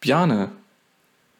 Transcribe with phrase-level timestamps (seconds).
[0.00, 0.50] Bjane,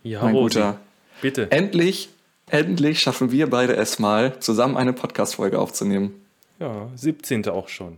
[0.02, 0.78] Ja, mein Rosi, Guter.
[1.22, 1.50] bitte.
[1.50, 2.10] Endlich,
[2.50, 6.14] endlich schaffen wir beide es mal, zusammen eine Podcast-Folge aufzunehmen.
[6.58, 7.48] Ja, 17.
[7.48, 7.96] auch schon.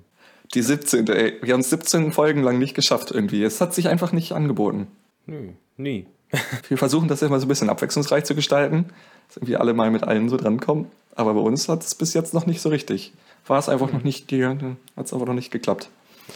[0.55, 1.09] Die 17.
[1.09, 3.43] Ey, wir haben es 17 Folgen lang nicht geschafft irgendwie.
[3.43, 4.87] Es hat sich einfach nicht angeboten.
[5.27, 6.07] Nö, nie.
[6.69, 8.87] Wir versuchen das immer so ein bisschen abwechslungsreich zu gestalten,
[9.29, 10.87] dass irgendwie alle mal mit allen so drankommen.
[11.15, 13.13] Aber bei uns hat es bis jetzt noch nicht so richtig.
[13.47, 15.91] War es einfach noch nicht, hat es aber noch nicht geklappt.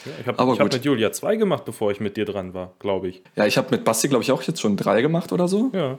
[0.04, 3.08] Ja, ich habe hab mit Julia zwei gemacht, bevor ich mit dir dran war, glaube
[3.08, 3.22] ich.
[3.34, 5.70] Ja, ich habe mit Basti, glaube ich, auch jetzt schon drei gemacht oder so.
[5.72, 5.98] Ja.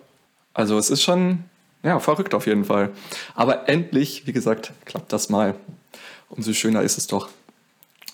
[0.53, 1.43] Also es ist schon,
[1.83, 2.91] ja, verrückt auf jeden Fall.
[3.35, 5.55] Aber endlich, wie gesagt, klappt das mal.
[6.29, 7.29] Umso schöner ist es doch.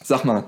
[0.03, 0.43] Sag mal,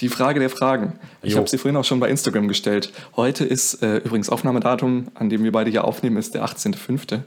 [0.00, 0.98] die Frage der Fragen.
[1.22, 2.92] Ich habe sie vorhin auch schon bei Instagram gestellt.
[3.16, 7.22] Heute ist äh, übrigens Aufnahmedatum, an dem wir beide hier aufnehmen, ist der 18.05.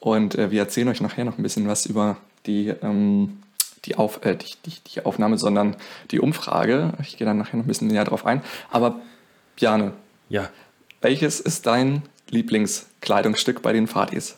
[0.00, 3.38] Und äh, wir erzählen euch nachher noch ein bisschen was über die, ähm,
[3.88, 5.76] die, Auf, äh, die, die, die Aufnahme, sondern
[6.10, 6.92] die Umfrage.
[7.02, 8.42] Ich gehe dann nachher noch ein bisschen näher drauf ein.
[8.70, 8.96] Aber
[9.56, 9.92] Bjane,
[10.28, 10.48] Ja.
[11.00, 14.36] welches ist dein Lieblingskleidungsstück bei den Fatis?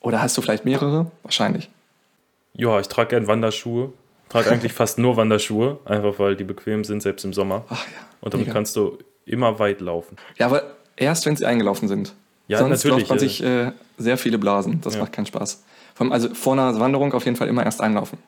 [0.00, 1.10] Oder hast du vielleicht mehrere?
[1.22, 1.70] Wahrscheinlich.
[2.54, 3.92] Ja, ich trage gern Wanderschuhe.
[4.28, 7.64] Trage eigentlich fast nur Wanderschuhe, einfach weil die bequem sind, selbst im Sommer.
[7.68, 7.92] Ach ja.
[8.20, 8.54] Und damit mega.
[8.54, 10.16] kannst du immer weit laufen.
[10.38, 10.62] Ja, aber
[10.96, 12.14] erst wenn sie eingelaufen sind.
[12.48, 14.80] Ja, Sonst natürlich, läuft man sich äh, sehr viele Blasen.
[14.80, 15.00] Das Ja.
[15.00, 15.62] macht keinen Spaß.
[15.94, 18.18] Vor allem, also vor einer Wanderung auf jeden Fall immer erst einlaufen.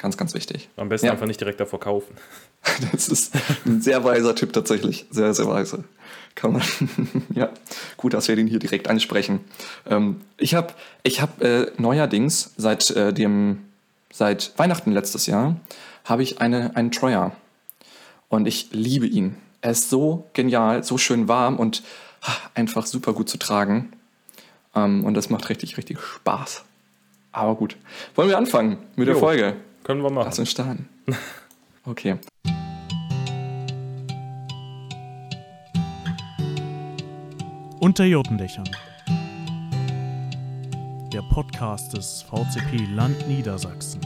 [0.00, 0.70] Ganz, ganz wichtig.
[0.76, 1.12] Am besten Ja.
[1.12, 2.14] einfach nicht direkt davor kaufen.
[2.92, 3.34] Das ist
[3.66, 5.06] ein sehr weiser Tipp tatsächlich.
[5.10, 5.84] Sehr, sehr weise.
[6.34, 6.62] Kann man.
[7.34, 7.50] ja,
[7.98, 9.40] gut, dass wir den hier direkt ansprechen.
[9.86, 13.64] Ähm, ich habe ich hab, äh, neuerdings seit äh, dem
[14.12, 15.56] seit Weihnachten letztes Jahr
[16.04, 17.32] habe ich eine, einen Troyer.
[18.28, 19.36] Und ich liebe ihn.
[19.60, 21.82] Er ist so genial, so schön warm und
[22.22, 23.92] ah, einfach super gut zu tragen.
[24.74, 26.64] Ähm, und das macht richtig, richtig Spaß.
[27.32, 27.76] Aber gut.
[28.14, 29.20] Wollen wir anfangen mit der Jo.
[29.20, 29.56] Folge?
[29.90, 30.40] Können wir Lass machen.
[30.42, 30.88] uns starten.
[31.84, 32.16] Okay.
[37.80, 38.68] Unter Jotendächern.
[41.12, 44.00] Der Podcast des VCP Land Niedersachsen.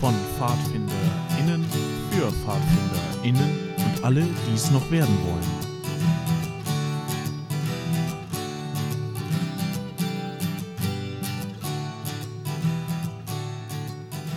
[0.00, 1.64] Von PfadfinderInnen
[2.10, 5.61] für PfadfinderInnen und alle, die es noch werden wollen.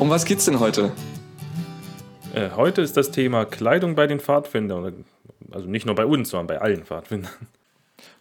[0.05, 0.91] Um was geht's denn heute?
[2.35, 5.03] Äh, heute ist das Thema Kleidung bei den Pfadfindern.
[5.49, 7.31] Also nicht nur bei uns, sondern bei allen Pfadfindern.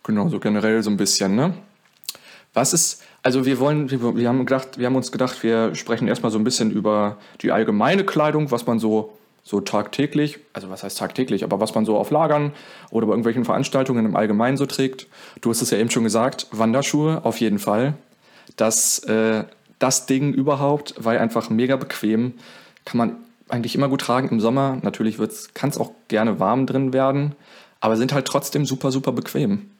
[0.02, 1.52] Genau, so generell so ein bisschen, ne?
[2.54, 6.32] Was ist, also wir wollen, wir, haben gedacht, wir haben uns gedacht, wir sprechen erstmal
[6.32, 9.12] so ein bisschen über die allgemeine Kleidung, was man so,
[9.42, 12.54] so tagtäglich, also was heißt tagtäglich, aber was man so auf Lagern
[12.92, 15.06] oder bei irgendwelchen Veranstaltungen im Allgemeinen so trägt.
[15.42, 17.92] Du hast es ja eben schon gesagt, Wanderschuhe auf jeden Fall.
[18.56, 19.44] Das, äh,
[19.84, 22.34] das Ding überhaupt, weil einfach mega bequem,
[22.86, 23.16] kann man
[23.48, 24.78] eigentlich immer gut tragen im Sommer.
[24.82, 25.18] Natürlich
[25.52, 27.36] kann es auch gerne warm drin werden,
[27.80, 29.70] aber sind halt trotzdem super, super bequem.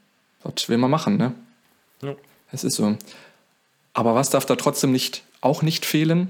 [0.43, 1.33] Was will man machen, ne?
[2.03, 2.15] Ja.
[2.53, 2.97] Es ist so.
[3.95, 6.29] Aber was darf da trotzdem nicht, auch nicht fehlen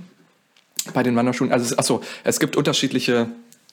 [0.93, 1.51] bei den Wanderschuhen?
[1.53, 3.27] Also, es- achso, es gibt unterschiedliche,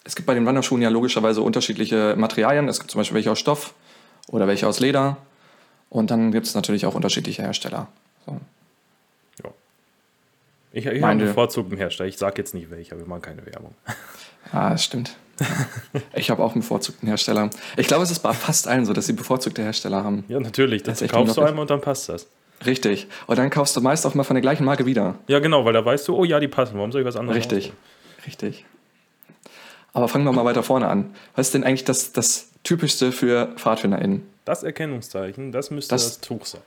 [0.03, 2.67] es gibt bei den Wanderschuhen ja logischerweise unterschiedliche Materialien.
[2.69, 3.73] Es gibt zum Beispiel welche aus Stoff
[4.29, 5.17] oder welche aus Leder.
[5.91, 7.88] Und dann gibt es natürlich auch unterschiedliche Hersteller.
[8.25, 8.40] So.
[10.73, 12.07] Ich, ich habe einen bevorzugten Hersteller.
[12.07, 13.75] Ich sage jetzt nicht welcher, wir machen keine Werbung.
[14.53, 15.15] Ah, das stimmt.
[16.13, 17.51] ich habe auch einen bevorzugten Hersteller.
[17.77, 20.25] Ich glaube, es ist bei fast allen so, dass sie bevorzugte Hersteller haben.
[20.27, 20.83] Ja, natürlich.
[20.83, 22.27] Das Das kaufst du einmal und dann passt das.
[22.65, 23.07] Richtig.
[23.27, 25.15] Und dann kaufst du meist auch mal von der gleichen Marke wieder.
[25.27, 26.73] Ja, genau, weil da weißt du, oh ja, die passen.
[26.75, 27.65] Warum soll ich was anderes Richtig.
[27.65, 27.77] aussuchen?
[28.25, 28.65] Richtig.
[29.93, 31.13] Aber fangen wir mal weiter vorne an.
[31.35, 34.23] Was ist denn eigentlich das, das Typischste für PfadfinderInnen?
[34.43, 36.61] Das Erkennungszeichen, das müsste Das- das, Tuch sein.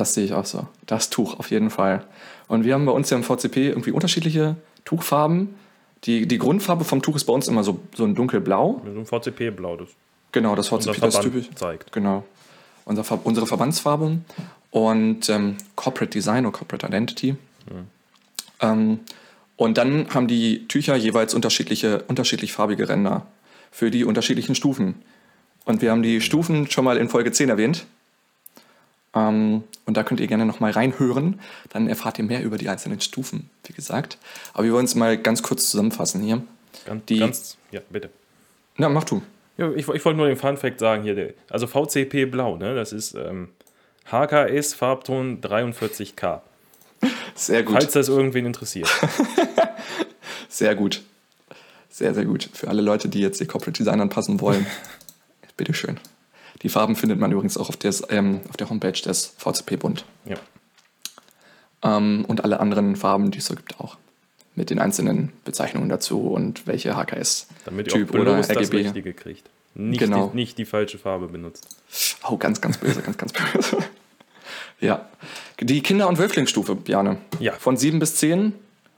[0.00, 0.66] Das sehe ich auch so.
[0.86, 2.02] Das Tuch auf jeden Fall.
[2.48, 4.56] Und wir haben bei uns ja im VCP irgendwie unterschiedliche
[4.86, 5.54] Tuchfarben.
[6.04, 8.80] Die, die Grundfarbe vom Tuch ist bei uns immer so, so ein dunkelblau.
[8.82, 9.88] So einem VCP-Blau, das
[10.32, 11.50] Genau, das VCP, das typisch.
[11.54, 11.92] zeigt.
[11.92, 12.24] Genau.
[12.86, 14.20] Unser, unsere Verbandsfarbe
[14.70, 17.36] und ähm, Corporate Design oder Corporate Identity.
[18.62, 19.00] Ähm,
[19.56, 23.26] und dann haben die Tücher jeweils unterschiedliche, unterschiedlich farbige Ränder
[23.70, 24.94] für die unterschiedlichen Stufen.
[25.66, 27.84] Und wir haben die Stufen schon mal in Folge 10 erwähnt.
[29.14, 31.40] Ähm, und da könnt ihr gerne nochmal reinhören.
[31.70, 34.18] Dann erfahrt ihr mehr über die einzelnen Stufen, wie gesagt.
[34.52, 36.42] Aber wir wollen es mal ganz kurz zusammenfassen hier.
[36.86, 38.10] Ganz, Die- ganz, ja, bitte.
[38.76, 39.22] Na, mach du.
[39.56, 41.34] Ja, ich, ich wollte nur den Fun-Fact sagen hier.
[41.50, 42.74] Also VCP Blau, ne?
[42.74, 43.48] Das ist ähm,
[44.10, 46.40] HKS Farbton 43K.
[47.34, 47.74] Sehr gut.
[47.74, 48.88] Falls das irgendwen interessiert.
[50.48, 51.02] Sehr gut.
[51.88, 52.48] Sehr, sehr gut.
[52.52, 54.66] Für alle Leute, die jetzt ihr Corporate Design anpassen wollen,
[55.56, 55.98] bitteschön.
[56.62, 60.04] Die Farben findet man übrigens auch auf, des, ähm, auf der Homepage des VCP-Bund.
[60.26, 60.36] ja.
[61.82, 63.96] Ähm, und alle anderen Farben, die es so gibt, auch.
[64.54, 67.46] Mit den einzelnen Bezeichnungen dazu und welche HKS.
[67.64, 68.76] Damit ihr Typ auch bloß oder das RGB.
[68.78, 69.48] Richtige kriegt.
[69.74, 70.28] nicht, Genau.
[70.28, 71.68] die, nicht die falsche Farbe benutzt.
[72.28, 73.78] Oh, ganz, ganz böse, ganz, ganz böse.
[74.80, 75.08] Ja.
[75.60, 77.18] Die Kinder- und Wölflingsstufe, Bjane.
[77.38, 77.52] Ja.
[77.52, 78.52] Von 7 bis 10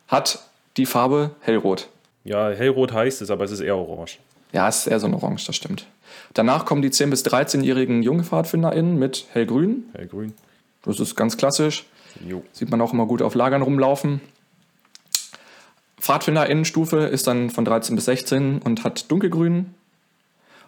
[0.09, 0.43] hat
[0.77, 1.89] die Farbe hellrot.
[2.25, 4.19] Ja, hellrot heißt es, aber es ist eher orange.
[4.53, 5.87] Ja, es ist eher so ein Orange, das stimmt.
[6.35, 9.85] Danach kommen die 10- bis 13-jährigen JungpfadfinderInnen mit hellgrün.
[9.95, 10.35] Hellgrün.
[10.83, 11.87] Das ist ganz klassisch.
[12.27, 12.43] Jo.
[12.53, 14.21] Sieht man auch immer gut auf Lagern rumlaufen.
[16.01, 19.75] PfadfinderInnenstufe ist dann von 13 bis 16 und hat dunkelgrün.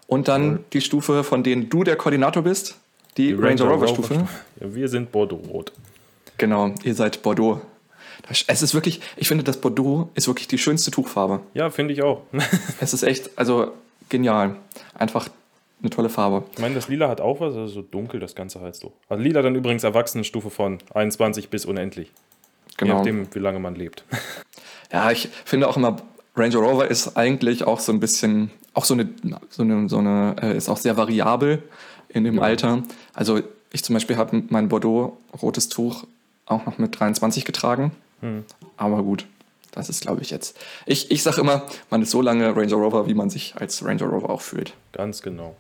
[0.07, 2.77] Und dann die Stufe, von denen du der Koordinator bist,
[3.17, 4.27] die, Ranger Rover Stufe.
[4.61, 5.73] Ja, wir sind Bordeaux-Rot.
[6.39, 7.61] Genau, ihr seid Bordeaux.
[8.29, 11.41] Es ist wirklich, ich finde, das Bordeaux ist wirklich die schönste Tuchfarbe.
[11.53, 12.23] Ja, finde ich auch.
[12.81, 13.73] Es ist echt, also
[14.09, 14.57] genial.
[14.95, 15.29] Einfach
[15.81, 16.45] eine tolle Farbe.
[16.55, 18.93] Ich meine, das Lila hat auch was, also so dunkel das Ganze heißt so.
[19.09, 22.09] Also Lila dann übrigens Erwachsenenstufe von 21 bis unendlich.
[22.09, 22.13] Je
[22.79, 22.97] Genau.
[22.97, 24.05] nachdem, wie lange man lebt.
[24.93, 25.97] Ja, ich finde auch immer,
[26.37, 29.09] Ranger Rover ist eigentlich auch so ein bisschen, auch so eine,
[29.51, 31.63] so eine, so eine äh, ist auch sehr variabel
[32.09, 32.85] in dem Alter.
[33.13, 33.41] Also
[33.73, 36.05] ich zum Beispiel habe mein Bordeaux rotes Tuch
[36.47, 37.91] auch noch mit 23 getragen.
[38.77, 39.27] Aber gut,
[39.73, 40.59] das ist, glaube ich, jetzt.
[40.87, 44.07] Ich, ich sage immer, man ist so lange Ranger Rover, wie man sich als Ranger
[44.07, 44.75] Rover auch fühlt.
[44.93, 45.57] Ganz genau.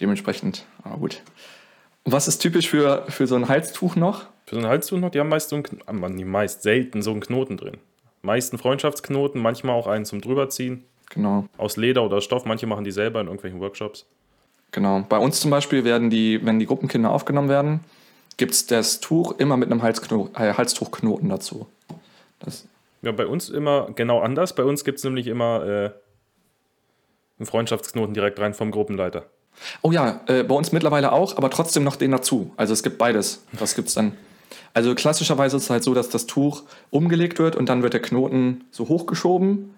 [0.00, 1.22] Dementsprechend, aber gut.
[2.04, 4.26] Und was ist typisch für, für so ein Halstuch noch?
[4.46, 7.10] Für so ein Halstuch noch, die haben meist so einen, ah, die meist selten so
[7.10, 7.78] einen Knoten drin.
[8.22, 10.84] Meisten Freundschaftsknoten, manchmal auch einen zum drüberziehen.
[11.10, 11.46] Genau.
[11.56, 14.06] Aus Leder oder Stoff, manche machen die selber in irgendwelchen Workshops.
[14.70, 15.04] Genau.
[15.08, 17.80] Bei uns zum Beispiel werden die, wenn die Gruppenkinder aufgenommen werden,
[18.38, 21.66] gibt es das Tuch immer mit einem Halskno äh, Halstuchknoten dazu.
[22.38, 22.66] Das,
[23.02, 24.54] Ja, bei uns immer genau anders.
[24.54, 25.90] Bei uns gibt es nämlich immer äh,
[27.38, 29.26] einen Freundschaftsknoten direkt rein vom Gruppenleiter.
[29.82, 32.52] oh ja, äh, bei uns mittlerweile auch, aber trotzdem noch den dazu.
[32.56, 33.44] Also es gibt beides.
[33.58, 34.16] Das gibt's dann.
[34.72, 38.02] Also klassischerweise ist es halt so, dass das Tuch umgelegt wird und dann wird der
[38.02, 39.74] Knoten so hochgeschoben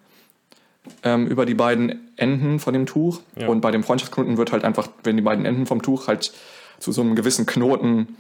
[1.03, 3.21] ähm, über die beiden Enden von dem Tuch.
[3.37, 3.49] Ja.
[3.49, 6.33] Und bei dem Freundschaftsknoten wird halt einfach, wenn die beiden Enden vom Tuch halt
[6.79, 8.17] zu so einem gewissen Knoten,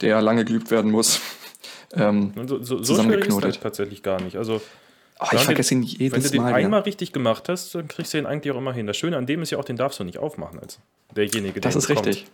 [0.00, 1.20] der lange geübt werden muss,
[1.94, 4.36] ähm, so, so, so schwierig ist das tatsächlich gar nicht.
[4.36, 4.60] Also,
[5.20, 6.54] wenn ich du vergesse ihn den- wenn du jedes den Mal.
[6.54, 6.84] einmal Ja.
[6.84, 8.86] richtig gemacht hast, dann kriegst du den eigentlich auch immer hin.
[8.86, 10.78] Das Schöne an dem ist ja auch, den darfst du nicht aufmachen als
[11.16, 12.06] derjenige, der Das ihn ist bekommt.
[12.06, 12.26] richtig.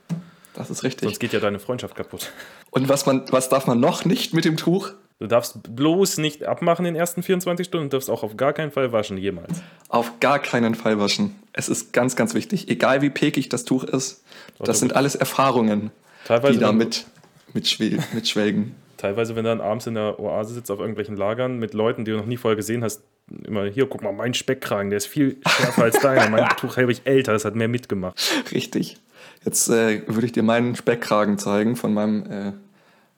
[0.55, 1.09] Das ist richtig.
[1.09, 2.31] Sonst geht ja deine Freundschaft kaputt.
[2.71, 4.91] Und was, man, was darf man noch nicht mit dem Tuch?
[5.19, 8.53] Du darfst bloß nicht abmachen in den ersten 24 Stunden und darfst auch auf gar
[8.53, 9.63] keinen Fall waschen, jemals.
[9.89, 11.35] Auf gar keinen Fall waschen.
[11.53, 12.69] Es ist ganz, ganz wichtig.
[12.69, 14.23] Egal wie pekig das Tuch ist,
[14.61, 15.91] das sind alles Erfahrungen,
[16.27, 16.65] Teilweise, die
[17.55, 18.75] da wenn- mit, mitschwelgen.
[18.97, 22.13] Teilweise, wenn du dann abends in der Oase sitzt auf irgendwelchen Lagern mit Leuten, die
[22.13, 23.03] du noch nie vorher gesehen hast,
[23.47, 26.29] immer hier, guck mal, mein Speckkragen, der ist viel schärfer als deiner.
[26.31, 28.19] Mein Tuch habe ich älter, das hat mehr mitgemacht.
[28.53, 28.97] Richtig.
[29.45, 32.53] Jetzt äh, würde ich dir meinen Speckkragen zeigen von meinem äh,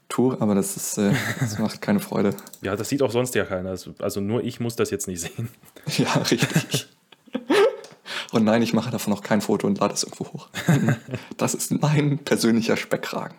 [0.08, 2.30] Tuch, aber das, ist, äh, das macht keine Freude.
[2.62, 3.70] Ja, das sieht auch sonst ja keiner.
[3.70, 5.50] Also- Also nur ich muss das jetzt nicht sehen.
[5.98, 6.88] Ja, richtig.
[8.32, 10.48] Und nein, ich mache davon noch kein Foto und lade es irgendwo hoch.
[11.36, 13.36] Das ist mein persönlicher Speckkragen.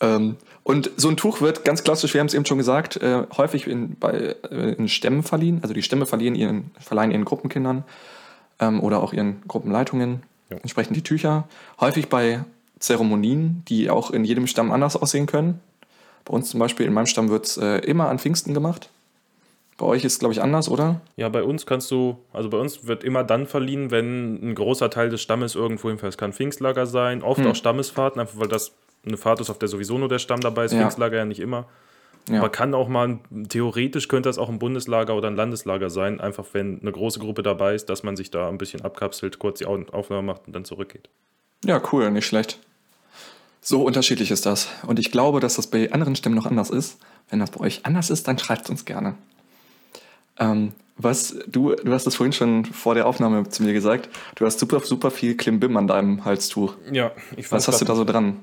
[0.00, 3.24] Ähm, und so ein Tuch wird ganz klassisch, wir haben es eben schon gesagt, äh,
[3.36, 5.60] häufig in, bei, äh, in Stämmen verliehen.
[5.62, 7.84] Also die Stämme verliehen ihren, verleihen ihren Gruppenkindern
[8.60, 10.56] ähm, oder auch ihren Gruppenleitungen Ja.
[10.58, 11.44] entsprechend die Tücher.
[11.80, 12.44] Häufig bei
[12.78, 15.60] Zeremonien, die auch in jedem Stamm anders aussehen können.
[16.24, 18.88] Bei uns zum Beispiel, in meinem Stamm wird es äh, immer an Pfingsten gemacht.
[19.76, 21.00] Bei euch ist es, glaube ich, anders, oder?
[21.16, 24.88] Ja, bei uns kannst du, also bei uns wird immer dann verliehen, wenn ein großer
[24.88, 26.12] Teil des Stammes irgendwo hinfällt.
[26.14, 27.48] Es kann Pfingstlager sein, oft Hm.
[27.48, 28.72] auch Stammesfahrten, einfach weil das
[29.06, 30.72] eine Fahrt ist, auf der sowieso nur der Stamm dabei ist.
[30.72, 30.80] Ja.
[30.80, 31.66] Pfingstlager ja nicht immer.
[32.28, 32.38] Ja.
[32.38, 33.18] Aber kann auch mal,
[33.50, 37.42] theoretisch könnte das auch ein Bundeslager oder ein Landeslager sein, einfach wenn eine große Gruppe
[37.42, 40.54] dabei ist, dass man sich da ein bisschen abkapselt, kurz die Au- Aufnahme macht und
[40.54, 41.10] dann zurückgeht.
[41.66, 42.58] Ja, cool, nicht schlecht.
[43.60, 44.68] So unterschiedlich ist das.
[44.86, 46.98] Und ich glaube, dass das bei anderen Stämmen noch anders ist.
[47.28, 49.14] Wenn das bei euch anders ist, dann schreibt es uns gerne.
[50.38, 54.46] Ähm, was, du, du hast es vorhin schon vor der Aufnahme zu mir gesagt, du
[54.46, 56.74] hast super, super viel Klimbim an deinem Halstuch.
[56.92, 58.36] Ja, ich Was hast du da so dran?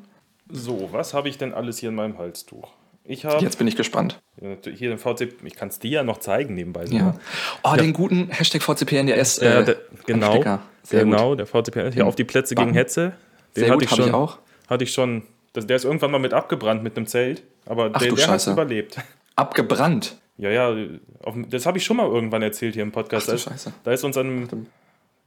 [0.51, 2.69] So, was habe ich denn alles hier in meinem Halstuch?
[3.03, 4.21] Ich habe Jetzt bin ich gespannt.
[4.39, 6.83] hier den VC, ich kann es dir ja noch zeigen nebenbei.
[6.85, 6.87] Ja.
[6.99, 7.19] sogar.
[7.63, 9.41] Oh, den guten Hashtag VCPNDS.
[9.41, 10.61] Ja, äh, der, genau, Anstecker.
[10.83, 11.39] Sehr genau, gut.
[11.39, 12.73] der VCPN hier auf die Plätze gegen.
[12.73, 13.13] Hetze.
[13.55, 14.37] Den Sehr hatte gut, ich schon, ich auch.
[14.69, 15.23] hatte ich schon.
[15.55, 18.97] Der ist irgendwann mal mit abgebrannt mit einem Zelt, aber Ach der, der hat überlebt.
[19.35, 20.17] Abgebrannt.
[20.37, 20.75] Ja, ja,
[21.23, 23.23] auf, das habe ich schon mal irgendwann erzählt hier im Podcast.
[23.23, 23.73] Ach du da, ist, Scheiße.
[23.83, 24.67] da ist uns an einem,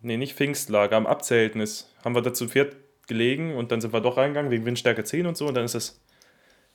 [0.00, 2.76] nee, nicht Pfingstlager, am Abzelten ist, haben wir da zu viert
[3.06, 5.74] gelegen und dann sind wir doch reingegangen wegen Windstärke 10 und so und dann ist
[5.74, 6.00] das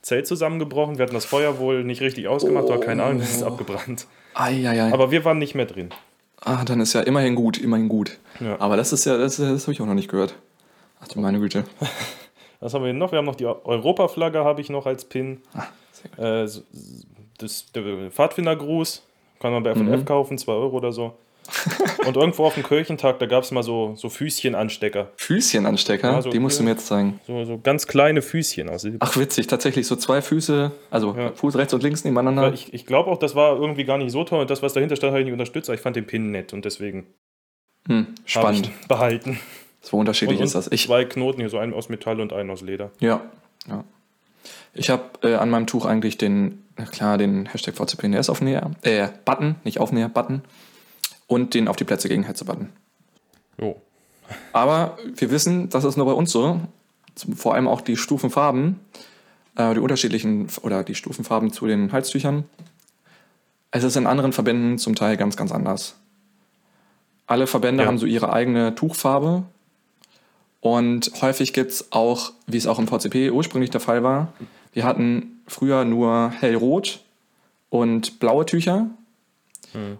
[0.01, 0.97] Zelt zusammengebrochen.
[0.97, 4.07] Wir hatten das Feuer wohl nicht richtig ausgemacht oder keine Ahnung, das ist abgebrannt.
[4.33, 4.93] Eieiei.
[4.93, 5.89] Aber wir waren nicht mehr drin.
[6.41, 8.17] Ah, dann ist ja immerhin gut, immerhin gut.
[8.39, 8.59] Ja.
[8.59, 10.35] Aber das ist ja, das, das habe ich auch noch nicht gehört.
[11.01, 11.65] Ach du meine Güte.
[12.61, 13.11] Was haben wir denn noch?
[13.11, 15.41] Wir haben noch die Europaflagge, habe ich noch als Pin.
[15.53, 16.43] Ah.
[16.43, 16.47] Äh,
[17.37, 19.03] das, der Pfadfindergruß
[19.39, 21.17] kann man bei F&F kaufen, 2 Euro oder so.
[22.05, 25.09] Und irgendwo auf dem Kirchentag, da gab es mal so, so Füßchenanstecker.
[25.17, 27.19] Füßchenanstecker, Ja, so die musst du mir jetzt zeigen.
[27.25, 28.85] So, so ganz kleine Füßchen aus.
[28.99, 31.31] Ach, witzig, tatsächlich so zwei Füße, also Ja.
[31.33, 32.53] Fuß rechts und links nebeneinander.
[32.53, 34.41] Ich ich glaube auch, das war irgendwie gar nicht so toll.
[34.41, 35.69] Und das, was dahinter stand, habe ich nicht unterstützt.
[35.69, 37.07] Aber ich fand den Pin nett und deswegen
[37.87, 38.69] Hm, spannend.
[38.87, 39.39] behalten.
[39.81, 40.71] So unterschiedlich und, ist das.
[40.71, 42.91] Ich, zwei Knoten hier, so einen aus Metall und einen aus Leder.
[42.99, 43.21] ja,
[43.67, 43.83] ja.
[44.75, 49.07] Ich habe äh, an meinem Tuch eigentlich den, na klar, den Hashtag VCPNS Aufnäher, äh,
[49.25, 50.43] Button, nicht Aufnäher, Button.
[51.29, 52.69] Und den auf die Plätze gegen Hetze Button.
[53.57, 53.79] Jo.
[54.51, 56.59] Aber wir wissen, das ist nur bei uns so.
[57.35, 58.79] Vor allem auch die Stufenfarben,
[59.55, 62.43] äh, die unterschiedlichen oder die Stufenfarben zu den Halstüchern.
[63.71, 65.95] Es ist in anderen Verbänden zum Teil ganz, ganz anders.
[67.27, 67.87] Alle Verbände Ja.
[67.87, 69.43] haben so ihre eigene Tuchfarbe.
[70.61, 74.33] Und häufig gibt es auch, wie es auch im VCP ursprünglich der Fall war,
[74.73, 77.01] wir hatten früher nur hellrot
[77.69, 78.87] und blaue Tücher.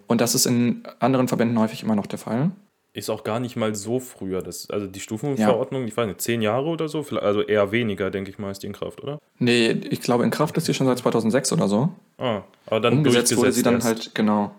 [0.06, 2.50] Und das ist in anderen Verbänden häufig immer noch der Fall.
[2.92, 4.42] Ist auch gar nicht mal so früher.
[4.42, 8.30] Das, also die Stufenverordnung, ich weiß nicht, zehn Jahre oder so, also eher weniger, denke
[8.30, 9.20] ich mal, ist die in Kraft, oder?
[9.38, 11.90] Nee, ich glaube, in Kraft ist die schon seit 2006 oder so.
[12.18, 13.86] Ah, aber dann umgesetzt wurde sie dann erst.
[13.86, 14.52] halt, genau.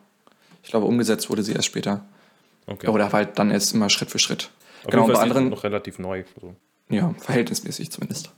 [0.63, 2.05] Ich glaube, umgesetzt wurde sie erst später.
[2.67, 2.87] Okay.
[2.87, 4.49] Oder halt dann erst immer Schritt für Schritt.
[4.83, 6.23] Auf genau, jeden bei Fall ist die anderen, noch relativ neu.
[6.39, 6.55] So.
[6.89, 8.31] ja, verhältnismäßig zumindest.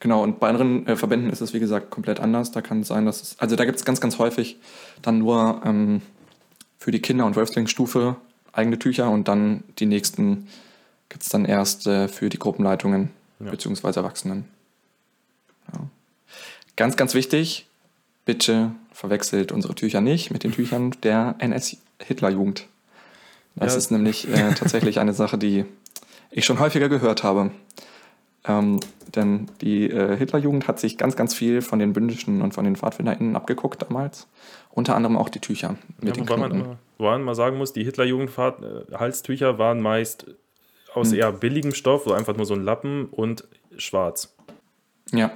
[0.00, 2.50] Genau, und bei anderen äh, Verbänden ist es, wie gesagt, komplett anders.
[2.52, 4.58] Da kann es sein, dass es, also da gibt es ganz, ganz häufig
[5.00, 6.02] dann nur ähm,
[6.78, 8.16] für die Kinder- und Wölflingsstufe
[8.52, 10.48] eigene Tücher und dann die nächsten
[11.08, 13.10] gibt es dann erst äh, für die Gruppenleitungen
[13.42, 13.50] Ja.
[13.50, 14.44] beziehungsweise Erwachsenen.
[15.72, 15.80] Ja.
[16.76, 17.66] Ganz, ganz wichtig,
[18.24, 22.66] bitte verwechselt unsere Tücher nicht mit den Tüchern der NS-Hitlerjugend.
[23.56, 23.78] Das Ja.
[23.78, 25.64] ist nämlich äh, tatsächlich eine Sache, die
[26.30, 27.50] ich schon häufiger gehört habe.
[28.44, 28.80] Ähm,
[29.14, 32.74] denn die äh, Hitlerjugend hat sich ganz, ganz viel von den Bündischen und von den
[32.76, 34.26] PfadfinderInnen abgeguckt damals.
[34.70, 37.72] Unter anderem auch die Tücher mit Ja, den man immer, wobei man mal sagen muss,
[37.72, 40.26] die Hitlerjugendfahrt-Halstücher waren meist
[40.94, 41.18] aus Hm.
[41.18, 43.44] eher billigem Stoff, so einfach nur so ein Lappen und
[43.76, 44.34] schwarz.
[45.12, 45.30] Ja.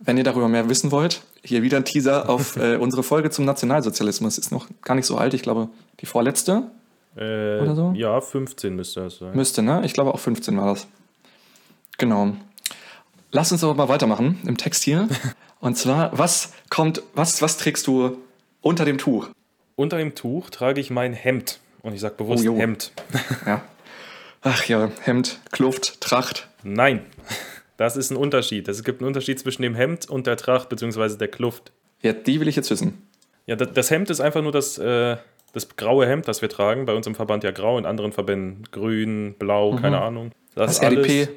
[0.00, 3.44] Wenn ihr darüber mehr wissen wollt, hier wieder ein Teaser auf äh, unsere Folge zum
[3.44, 4.38] Nationalsozialismus.
[4.38, 5.68] Ist noch gar nicht so alt, ich glaube,
[6.00, 6.64] die vorletzte
[7.16, 7.92] Äh, Oder so?
[7.96, 9.34] Ja, 15 müsste das sein.
[9.34, 9.82] müsste, ne?
[9.84, 10.86] Ich glaube auch 15 war das.
[11.98, 12.36] Genau.
[13.30, 15.08] Lass uns aber mal weitermachen im Text hier.
[15.60, 18.18] Und zwar, was kommt, was, was trägst du
[18.60, 19.28] unter dem Tuch?
[19.76, 21.58] Unter dem Tuch trage ich mein Hemd.
[21.82, 22.56] Und ich sage bewusst Oh.
[22.56, 22.92] Hemd.
[23.46, 23.62] Ja.
[24.42, 26.48] Ach ja, Hemd, Kluft, Tracht.
[26.62, 27.00] Nein,
[27.78, 28.68] das ist ein Unterschied.
[28.68, 31.16] Es gibt einen Unterschied zwischen dem Hemd und der Tracht bzw.
[31.16, 31.72] der Kluft.
[32.02, 33.06] Ja, die will ich jetzt wissen.
[33.46, 35.16] Ja, das, das Hemd ist einfach nur das, äh,
[35.54, 36.84] das graue Hemd, das wir tragen.
[36.84, 40.26] Bei uns im Verband ja grau, in anderen Verbänden grün, blau, keine Ahnung.
[40.26, 40.32] Mhm.
[40.54, 41.28] Das, ist alles RDP,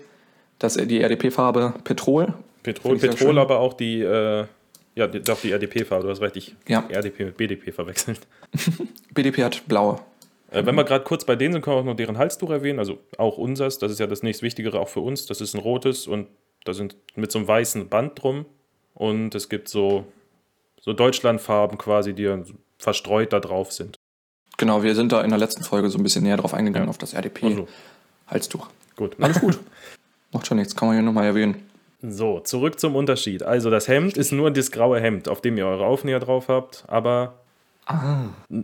[0.60, 2.34] das, die RDP-Farbe Petrol.
[2.64, 4.46] Petrol, Petrol aber auch die, äh,
[4.96, 6.84] ja, doch die RDP-Farbe, du hast recht, ich Ja.
[6.90, 8.20] RDP mit BDP verwechselt.
[9.14, 10.00] BDP hat blaue.
[10.52, 12.80] Äh, wenn wir gerade kurz bei denen sind, können wir auch noch deren Halstuch erwähnen,
[12.80, 16.08] also auch unseres, das ist ja das nächstwichtigere auch für uns, das ist ein rotes
[16.08, 16.28] und
[16.66, 18.46] da sind mit so einem weißen Band drum
[18.94, 20.06] und es gibt so,
[20.82, 22.34] so Deutschlandfarben quasi, die
[22.78, 23.96] verstreut da drauf sind.
[24.58, 26.90] Genau, wir sind da in der letzten Folge so ein bisschen näher drauf eingegangen, Ja.
[26.90, 27.68] auf das RDP-Halstuch.
[28.28, 29.16] Also, gut.
[29.22, 29.60] Alles gut.
[30.38, 31.64] Macht schon nichts, kann man hier nochmal erwähnen.
[32.00, 33.42] So, zurück zum Unterschied.
[33.42, 36.84] Also das Hemd ist nur das graue Hemd, auf dem ihr eure Aufnäher drauf habt,
[36.86, 37.40] aber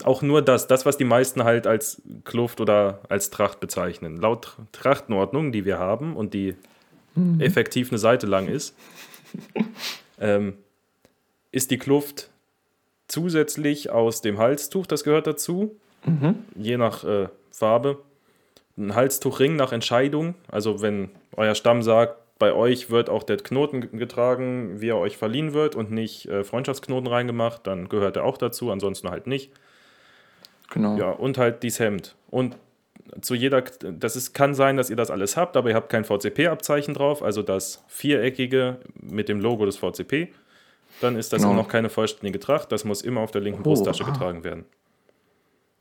[0.03, 4.17] auch nur das, das, was die meisten halt als Kluft oder als Tracht bezeichnen.
[4.17, 6.53] Laut Trachtenordnung, die wir haben und die
[7.39, 8.75] effektiv eine Seite lang ist,
[10.21, 10.53] ähm,
[11.51, 12.29] ist die Kluft
[13.07, 15.75] zusätzlich aus dem Halstuch, das gehört dazu,
[16.55, 17.97] je nach äh, Farbe,
[18.77, 20.35] ein Halstuchring nach Entscheidung.
[20.47, 25.17] Also wenn euer Stamm sagt, bei euch wird auch der Knoten getragen, wie er euch
[25.17, 29.51] verliehen wird und nicht äh, Freundschaftsknoten reingemacht, dann gehört er auch dazu, ansonsten halt nicht.
[30.71, 30.97] Genau.
[30.97, 32.15] Ja, und halt dieses Hemd.
[32.29, 32.57] Und
[33.21, 36.03] zu jeder, das ist, kann sein, dass ihr das alles habt, aber ihr habt kein
[36.03, 40.29] VCP-Abzeichen drauf, also das viereckige mit dem Logo des VCP.
[41.01, 41.53] Dann ist das Genau.
[41.53, 44.09] auch noch keine vollständige Tracht, das muss immer auf der linken Oh, Brusttasche ah.
[44.11, 44.65] getragen werden.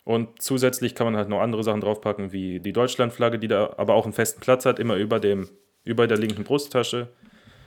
[0.05, 3.95] Und zusätzlich kann man halt noch andere Sachen draufpacken, wie die Deutschlandflagge, die da aber
[3.95, 5.49] auch einen festen Platz hat, immer über, dem,
[5.85, 7.09] über der linken Brusttasche.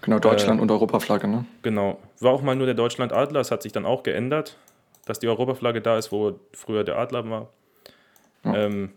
[0.02, 1.46] Genau, Deutschland Äh, und Europaflagge, ne?
[1.62, 1.98] Genau.
[2.20, 4.58] War auch mal nur der Deutschland-Adler, es hat sich dann auch geändert,
[5.06, 7.50] dass die Europaflagge da ist, wo früher der Adler war.
[8.44, 8.56] Ja.
[8.56, 8.92] Ähm,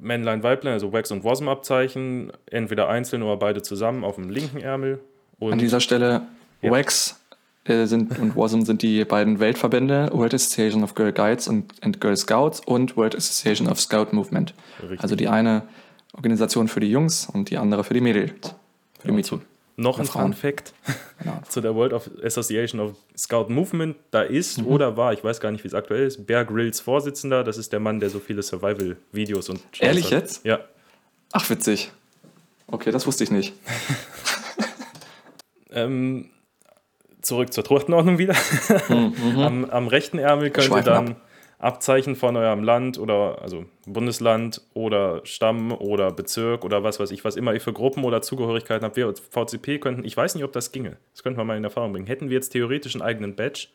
[0.00, 5.00] Männlein, Weiblein, also Wax- und Wasm-Abzeichen, entweder einzeln oder beide zusammen auf dem linken Ärmel.
[5.38, 6.22] Und An dieser Stelle,
[6.60, 6.70] Ja.
[6.70, 7.21] WAX
[7.66, 12.16] sind, und WASM sind die beiden Weltverbände, World Association of Girl Guides und, and Girl
[12.16, 14.54] Scouts und World Association of Scout Movement.
[14.82, 15.00] Richtig.
[15.00, 15.62] Also die eine
[16.14, 18.54] Organisation für die Jungs und die andere für die Mädels.
[19.00, 19.42] Für die Mädchen.
[19.76, 20.06] noch ein.
[20.06, 20.72] Fun Fact
[21.22, 21.40] Genau.
[21.48, 23.96] zu der World of Association of Scout Movement.
[24.10, 27.44] Da ist oder war, ich weiß gar nicht, wie es aktuell ist, Bear Grylls Vorsitzender.
[27.44, 30.12] Das ist der Mann, der so viele Survival-Videos und Shows Ehrlich hat.
[30.22, 30.44] jetzt?
[30.44, 30.58] Ja.
[31.32, 31.92] Ach, witzig.
[32.66, 33.52] Okay, das wusste ich nicht.
[35.74, 36.26] Ähm,
[37.22, 38.34] zurück zur Trachtenordnung wieder.
[38.88, 41.16] am, am rechten Ärmel könnt ihr Schweifen dann
[41.58, 47.24] Abzeichen von eurem Land oder also Bundesland oder Stamm oder Bezirk oder was weiß ich,
[47.24, 48.96] was immer ihr für Gruppen oder Zugehörigkeiten habt.
[48.96, 50.96] Wir als VCP könnten, ich weiß nicht, ob das ginge.
[51.12, 52.06] Das könnten wir mal in Erfahrung bringen.
[52.06, 53.68] Hätten wir jetzt theoretisch einen eigenen Badge,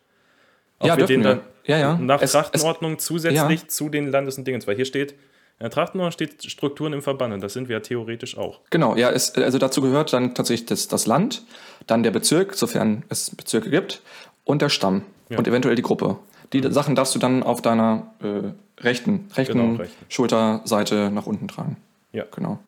[0.84, 1.40] Ja, wir den wir.
[1.66, 1.98] Ja, ja.
[1.98, 5.16] nach Es- Trachtenordnung zusätzlich zu den Landes- und Dingens, weil hier steht,
[5.60, 8.60] in der Trachtenordnung steht Strukturen im Verband und das sind wir ja theoretisch auch.
[8.70, 11.44] Genau, ja, es, also dazu gehört dann tatsächlich das, das Land,
[11.88, 14.02] dann der Bezirk, sofern es Bezirke gibt,
[14.44, 15.38] und der Stamm Ja.
[15.40, 16.18] und eventuell die Gruppe.
[16.54, 20.06] Die Sachen darfst du dann auf deiner äh, rechten, rechten, Genau, rechten.
[20.10, 21.78] Schulterseite nach unten tragen.
[22.14, 22.24] Ja.
[22.34, 22.60] Genau.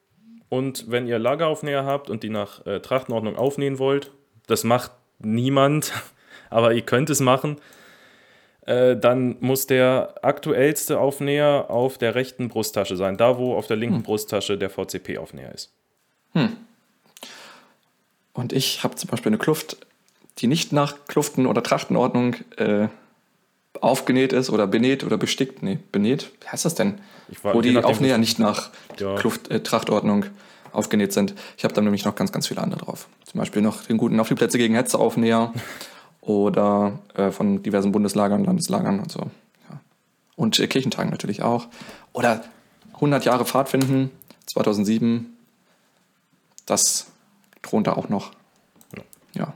[0.49, 4.11] Und wenn ihr Lageraufnäher habt und die nach äh, Trachtenordnung aufnähen wollt,
[4.47, 5.93] das macht niemand,
[6.49, 7.57] aber ihr könnt es machen,
[8.69, 13.77] äh, dann muss der aktuellste Aufnäher auf der rechten Brusttasche sein, da wo auf der
[13.77, 15.71] linken Brusttasche der VCP-Aufnäher ist.
[18.33, 19.77] Und ich habe zum Beispiel eine Kluft,
[20.37, 22.87] die nicht nach Kluften- oder Trachtenordnung äh,
[23.81, 25.63] aufgenäht ist oder benäht oder bestickt.
[25.63, 26.31] Nee, benäht?
[26.41, 26.99] Wie heißt das denn?
[27.43, 29.15] War- Wo die Aufnäher nicht nach Ja.
[29.15, 30.25] Kluft, äh, Trachtordnung
[30.71, 31.33] aufgenäht sind.
[31.57, 33.07] Ich habe da nämlich noch ganz, ganz viele andere drauf.
[33.25, 35.51] Zum Beispiel noch den guten Auf die Plätze gegen Hetze Aufnäher
[36.29, 39.19] oder äh, von diversen Bundeslagern, Landeslagern und so.
[39.19, 39.79] Ja.
[40.35, 41.67] Und äh, Kirchentagen natürlich auch.
[42.13, 42.43] Oder
[42.93, 44.11] 100 Jahre Pfadfinden
[44.45, 45.35] 2007.
[46.67, 47.07] Das
[47.63, 48.31] thront da auch noch.
[49.33, 49.53] Ja.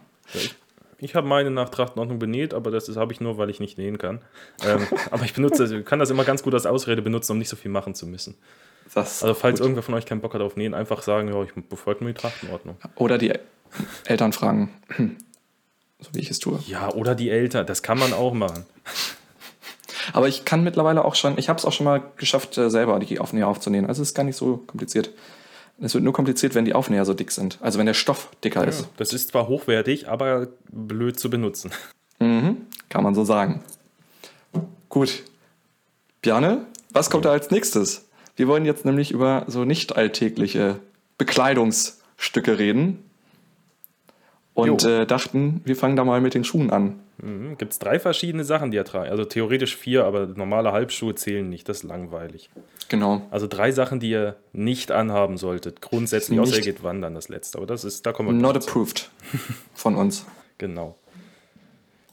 [0.98, 4.00] Ich habe meine nach Trachtenordnung benäht, aber das habe ich nur, weil ich nicht nähen
[4.00, 4.22] kann.
[4.66, 7.56] Ähm, aber ich benutze, kann das immer ganz gut als Ausrede benutzen, um nicht so
[7.56, 8.36] viel machen zu müssen.
[8.96, 9.66] Das Also falls gut.
[9.66, 12.20] irgendwer von euch keinen Bock hat auf Nähen, einfach sagen, ja, ich befolge nur die
[12.20, 12.78] Trachtenordnung.
[12.96, 13.34] Oder die
[14.06, 14.70] Eltern fragen,
[16.04, 16.60] so wie ich es tue.
[16.68, 18.66] Ja, oder die Eltern, das kann man auch machen.
[20.14, 23.00] Aber ich kann mittlerweile auch schon, ich habe es auch schon mal geschafft, äh, selber
[23.00, 23.86] die Aufnäher aufzunähen.
[23.86, 25.12] Also es ist gar nicht so kompliziert.
[25.80, 27.58] Es wird nur kompliziert, wenn die Aufnäher so dick sind.
[27.62, 28.88] Also wenn der Stoff dicker ist.
[28.98, 31.72] Das ist zwar hochwertig, aber blöd zu benutzen.
[32.20, 33.64] Mhm, kann man so sagen.
[34.90, 35.24] Gut.
[36.22, 38.06] Bjarne, was kommt da als nächstes?
[38.36, 40.80] Wir wollen jetzt nämlich über so nicht alltägliche
[41.18, 43.04] Bekleidungsstücke reden.
[44.54, 47.00] Und äh, dachten, wir fangen da mal mit den Schuhen an.
[47.18, 47.58] Mhm.
[47.58, 49.10] Gibt es drei verschiedene Sachen, die er trägt.
[49.10, 51.68] Also theoretisch vier, aber normale Halbschuhe zählen nicht.
[51.68, 52.50] Das ist langweilig.
[52.90, 53.24] Genau.
[53.32, 55.82] Also drei Sachen, die ihr nicht anhaben solltet.
[55.82, 57.58] Grundsätzlich, außer ihr geht wandern, das letzte.
[57.58, 59.10] Aber das ist, da kommen wir Not approved
[59.74, 60.26] von uns.
[60.60, 60.96] Genau.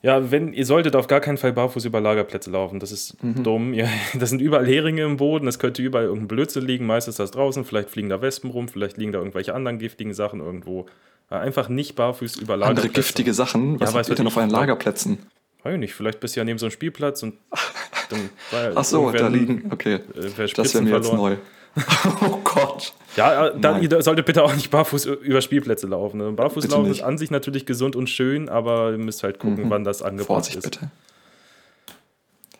[0.02, 2.80] Ja, wenn, ihr solltet auf gar keinen Fall barfuß über Lagerplätze laufen.
[2.80, 3.74] Das ist dumm.
[3.74, 5.46] Ihr, das sind überall Heringe im Boden.
[5.46, 6.86] Es könnte überall irgendein Blödsinn liegen.
[6.86, 7.64] Meistens das draußen.
[7.64, 8.68] Vielleicht fliegen da Wespen rum.
[8.68, 10.86] Vielleicht liegen da irgendwelche anderen giftigen Sachen irgendwo.
[11.28, 12.80] Einfach nicht barfuß über Lagerplätze.
[12.88, 13.74] Andere giftige Sachen.
[13.74, 15.18] Was Ja, habt weiß ihr denn auf euren Lagerplätzen?
[15.62, 15.94] Weiß ich nicht.
[15.94, 17.34] Vielleicht bist du ja neben so einem Spielplatz und
[18.08, 18.30] dann
[18.74, 19.70] Ach so, da liegen.
[19.70, 20.00] Okay.
[20.16, 21.36] äh, Das wäre mir jetzt neu.
[22.22, 22.92] oh Gott.
[23.16, 24.02] Ja, äh, dann, Nein.
[24.02, 26.18] solltet bitte auch nicht barfuß über Spielplätze laufen.
[26.18, 26.32] ne?
[26.32, 26.98] Barfuß Bitte laufen nicht.
[27.00, 30.26] ist an sich natürlich gesund und schön, aber ihr müsst halt gucken, wann das angebracht
[30.46, 30.64] Vorsicht ist.
[30.64, 30.90] bitte.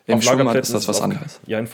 [0.07, 1.39] Im Auf Schwimmbad ist das was auch- anderes.
[1.45, 1.67] Ja, in,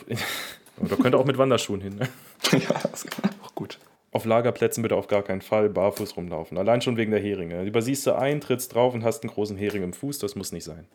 [0.80, 1.96] oder könnt ihr auch mit Wanderschuhen hin.
[1.98, 2.08] Ne?
[2.60, 3.78] ja, das ist auch gut.
[4.12, 6.58] Auf Lagerplätzen bitte auf gar keinen Fall barfuß rumlaufen.
[6.58, 7.64] Allein schon wegen der Heringe.
[7.64, 10.20] Übersiehst du ein, trittst drauf und hast einen großen Hering im Fuß.
[10.20, 10.86] Das muss nicht sein.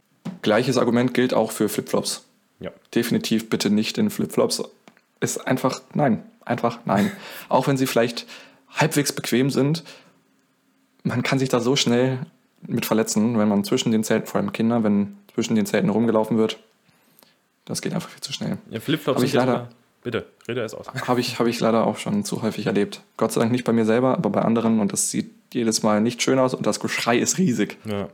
[0.42, 2.24] Gleiches Argument gilt auch für Flipflops.
[2.60, 2.70] Ja.
[2.94, 4.62] Definitiv bitte nicht in Flipflops.
[5.20, 6.22] Ist einfach nein.
[6.44, 7.10] Einfach nein.
[7.48, 8.26] auch wenn sie vielleicht
[8.70, 9.84] halbwegs bequem sind,
[11.04, 12.18] man kann sich da so schnell
[12.66, 16.38] mit verletzen, wenn man zwischen den Zelten, vor allem Kinder, wenn zwischen den Zelten rumgelaufen
[16.38, 16.58] wird.
[17.64, 18.58] Das geht einfach viel zu schnell.
[18.70, 19.68] ja Flipflops Hab ich leider- sogar-
[20.04, 20.88] Bitte, rede erst aus.
[21.06, 23.02] Habe ich, hab ich leider auch schon zu häufig erlebt.
[23.16, 24.80] Gott sei Dank nicht bei mir selber, aber bei anderen.
[24.80, 27.78] Und das sieht jedes Mal nicht schön aus und das Geschrei ist riesig.
[27.84, 28.08] Ja.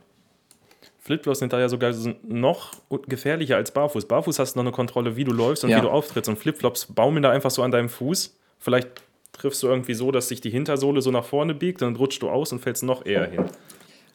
[1.09, 2.73] Flipflops sind da ja sogar so noch
[3.07, 4.05] gefährlicher als Barfuß.
[4.07, 5.79] Barfuß hast du noch eine Kontrolle, wie du läufst und Ja.
[5.79, 6.29] wie du auftrittst.
[6.29, 8.37] Und Flipflops baumeln da einfach so an deinem Fuß.
[8.59, 8.89] Vielleicht
[9.33, 12.29] triffst du irgendwie so, dass sich die Hintersohle so nach vorne biegt, dann rutschst du
[12.29, 13.47] aus und fällst noch eher hin.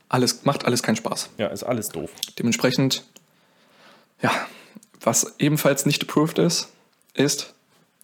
[0.08, 1.32] Alles, macht alles keinen Spaß.
[1.39, 2.12] Ja, ist alles doof.
[2.38, 3.03] Dementsprechend,
[4.21, 4.29] ja,
[5.01, 6.71] was ebenfalls nicht approved ist,
[7.15, 7.56] ist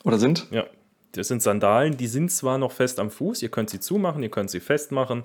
[0.04, 0.66] oder sind, Ja,
[1.12, 4.30] das sind Sandalen, die sind zwar noch fest am Fuß, ihr könnt sie zumachen, ihr
[4.30, 5.24] könnt sie festmachen,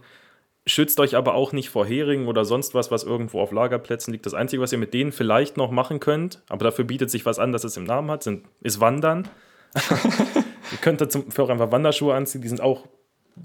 [0.66, 4.26] schützt euch aber auch nicht vor Heringen oder sonst was, was irgendwo auf Lagerplätzen liegt.
[4.26, 7.38] Das Einzige, was ihr mit denen vielleicht noch machen könnt, aber dafür bietet sich was
[7.38, 9.28] an, das es im Namen hat, sind, ist Wandern.
[9.74, 12.86] ihr könnt da zum, für auch einfach Wanderschuhe anziehen, die sind auch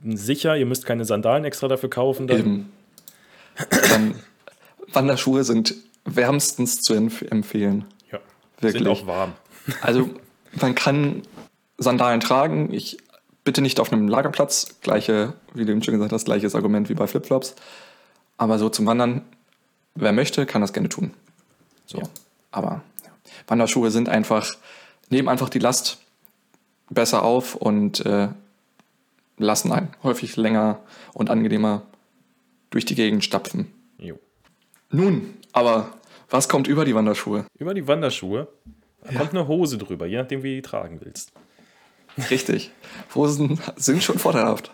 [0.03, 2.27] sicher, ihr müsst keine Sandalen extra dafür kaufen.
[2.27, 2.39] Dann.
[2.39, 2.71] eben.
[3.89, 4.15] Dann,
[4.93, 7.86] Wanderschuhe sind wärmstens zu empf empfehlen.
[8.12, 8.19] Ja,
[8.60, 8.84] Wirklich.
[8.84, 9.34] sind auch warm.
[9.82, 10.10] Also
[10.62, 11.23] man kann
[11.77, 12.73] Sandalen tragen.
[12.73, 12.97] Ich
[13.49, 14.75] Bitte nicht auf einem Lagerplatz.
[14.81, 17.55] Gleiche, wie du eben schon gesagt hast, gleiches Argument wie bei Flipflops.
[18.38, 19.23] Aber so zum Wandern,
[19.95, 21.15] wer möchte, kann das gerne tun.
[21.88, 22.03] So.
[22.51, 23.09] Aber ja.
[23.47, 24.53] Wanderschuhe sind einfach,
[25.09, 25.97] nehmen einfach die Last
[26.91, 28.27] besser auf und äh,
[29.39, 30.79] lassen einen häufig länger
[31.15, 31.81] und angenehmer
[32.69, 33.73] durch die Gegend stapfen.
[33.97, 34.19] Jo.
[34.91, 35.91] Nun, aber
[36.29, 37.45] was kommt über die Wanderschuhe?
[37.57, 38.47] Über die Wanderschuhe
[39.03, 41.31] da kommt eine Hose drüber, je nachdem, wie du die tragen willst.
[42.29, 42.71] Richtig.
[43.15, 44.71] Hosen sind schon vorteilhaft.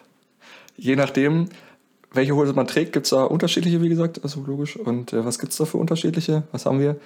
[0.77, 1.49] Je nachdem,
[2.11, 4.75] welche Hose man trägt, gibt es da unterschiedliche, wie gesagt, also logisch.
[4.77, 6.43] Und äh, was gibt es da für unterschiedliche?
[6.51, 6.97] Was haben wir?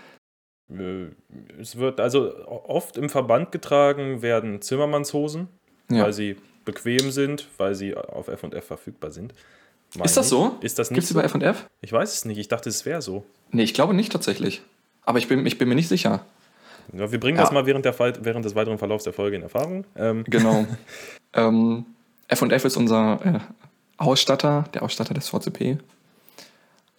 [0.71, 1.07] Äh,
[1.59, 5.47] Es wird also oft im Verband getragen werden Zimmermannshosen,
[5.89, 6.03] Ja.
[6.03, 9.33] weil sie bequem sind, weil sie auf F&F verfügbar sind.
[9.95, 10.55] Meine Ist das so?
[10.61, 11.15] Ist das Gibt nicht es so?
[11.19, 11.67] über F&F?
[11.81, 12.37] Ich weiß es nicht.
[12.37, 13.23] Ich dachte, es wäre so.
[13.51, 14.61] Nee, ich glaube nicht tatsächlich.
[15.01, 16.25] Aber ich bin, ich bin mir nicht sicher.
[16.93, 17.43] Ja, wir bringen Ja.
[17.43, 19.85] das mal während, der, während des weiteren Verlaufs der Folge in Erfahrung.
[19.95, 20.65] Ähm, Genau.
[21.33, 21.85] ähm,
[22.27, 23.39] F&F ist unser äh,
[23.97, 25.77] Ausstatter, der Ausstatter des VCP.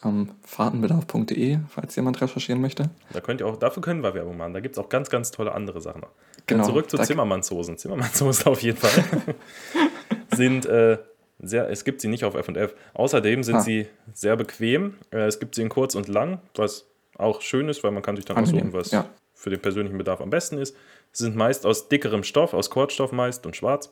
[0.02, 2.88] Ähm, fahrtenbedarf.de, falls jemand recherchieren möchte.
[3.12, 4.54] da könnt ihr auch, dafür können wir Werbung machen.
[4.54, 6.02] Da gibt es auch ganz, ganz tolle andere Sachen.
[6.46, 7.76] Genau, Zurück zu Zimmermannshosen.
[7.76, 9.04] Zimmermannshosen auf jeden Fall.
[10.34, 10.96] sind äh,
[11.38, 12.74] sehr, es gibt sie nicht auf F&F.
[12.94, 13.60] Außerdem sind Ah.
[13.60, 14.94] sie sehr bequem.
[15.10, 16.86] Äh, es gibt sie in kurz und lang, was
[17.18, 19.04] auch schön ist, weil man kann sich dann Angenehm, aussuchen, was ja.
[19.40, 20.76] Für den persönlichen Bedarf am besten ist.
[21.12, 23.90] Sie sind meist aus dickerem Stoff, aus Kordstoff meist und schwarz.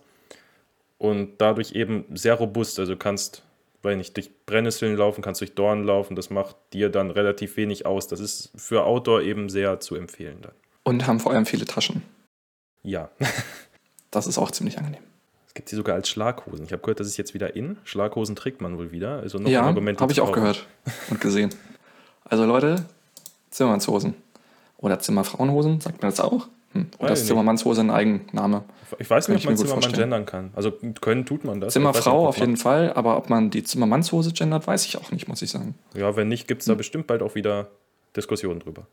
[0.98, 2.78] Und dadurch eben sehr robust.
[2.78, 3.42] Also du kannst,
[3.82, 6.16] weil nicht durch Brennnesseln laufen, kannst durch Dornen laufen.
[6.16, 8.08] Das macht dir dann relativ wenig aus.
[8.08, 10.52] Das ist für Outdoor eben sehr zu empfehlen dann.
[10.82, 12.02] Und haben vor allem viele Taschen.
[12.82, 13.10] Ja.
[14.10, 15.02] Das ist auch ziemlich angenehm.
[15.46, 16.64] Es gibt sie sogar als Schlaghosen.
[16.64, 17.76] Ich habe gehört, das ist jetzt wieder in.
[17.84, 19.18] Schlaghosen trägt man wohl wieder.
[19.18, 20.66] Also noch ein ja, habe ich auch gehört
[21.10, 21.54] und gesehen.
[22.24, 22.86] Also Leute,
[23.50, 24.14] Zimmermannshosen.
[24.78, 26.48] Oder Zimmerfrauenhosen, sagt man das auch?
[26.72, 26.86] Hm.
[26.98, 27.28] Oder ist nicht.
[27.28, 28.64] Zimmermannshose ein Eigenname?
[28.98, 30.02] Ich weiß nicht, ich ob man Zimmermann vorstellen.
[30.10, 30.50] gendern kann.
[30.54, 31.68] Also können tut man das.
[31.68, 35.10] Nicht, Zimmerfrau ob auf jeden Fall, aber ob man die Zimmermannshose gendert, weiß ich auch
[35.10, 35.74] nicht, muss ich sagen.
[35.94, 36.72] Ja, wenn nicht, gibt es Hm.
[36.74, 37.68] da bestimmt bald auch wieder
[38.16, 38.86] Diskussionen drüber.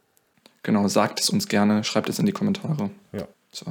[0.64, 2.90] Genau, sagt es uns gerne, schreibt es in die Kommentare.
[3.14, 3.28] Ja.
[3.52, 3.66] So.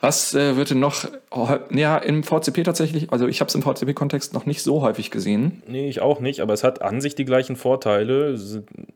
[0.00, 3.62] Was äh, wird denn noch, oh, ja, im VCP tatsächlich, also ich habe es im
[3.62, 5.62] VCP-Kontext noch nicht so häufig gesehen.
[5.66, 8.38] Nee, ich auch nicht, aber es hat an sich die gleichen Vorteile.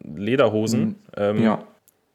[0.04, 1.42] Lederhosen, ähm, Hm.
[1.44, 1.64] Ja,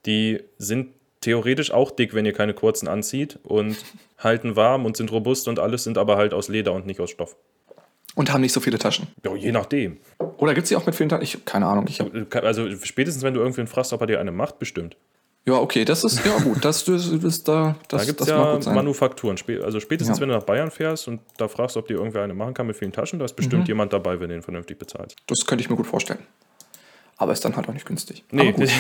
[0.06, 0.90] die sind
[1.22, 3.78] theoretisch auch dick, wenn ihr keine kurzen anzieht und
[4.20, 7.10] halten warm und sind robust und alles sind aber halt aus Leder und nicht aus
[7.10, 7.36] Stoff.
[8.16, 9.08] und haben nicht so viele Taschen.
[9.26, 9.98] Ja, je nachdem.
[10.38, 11.24] Oder gibt es die auch mit vielen Taschen?
[11.24, 11.86] Ich, keine Ahnung.
[11.90, 12.14] Ich hab,
[12.44, 14.96] Also spätestens, wenn du irgendwen fragst, ob er dir eine macht, bestimmt.
[15.46, 18.60] ja, okay, das ist, ja gut, das, das, das, da, das, Da gibt es ja.
[18.74, 19.38] Manufakturen.
[19.64, 20.22] Also spätestens, Ja.
[20.22, 22.76] wenn du nach Bayern fährst und da fragst, ob dir irgendwer eine machen kann mit
[22.78, 23.68] vielen Taschen, da ist bestimmt Mhm.
[23.68, 25.18] jemand dabei, wenn du ihn vernünftig bezahlst.
[25.28, 26.20] Das könnte ich mir gut vorstellen.
[27.18, 28.24] Aber ist dann halt auch nicht günstig.
[28.32, 28.70] Nee, Aber gut.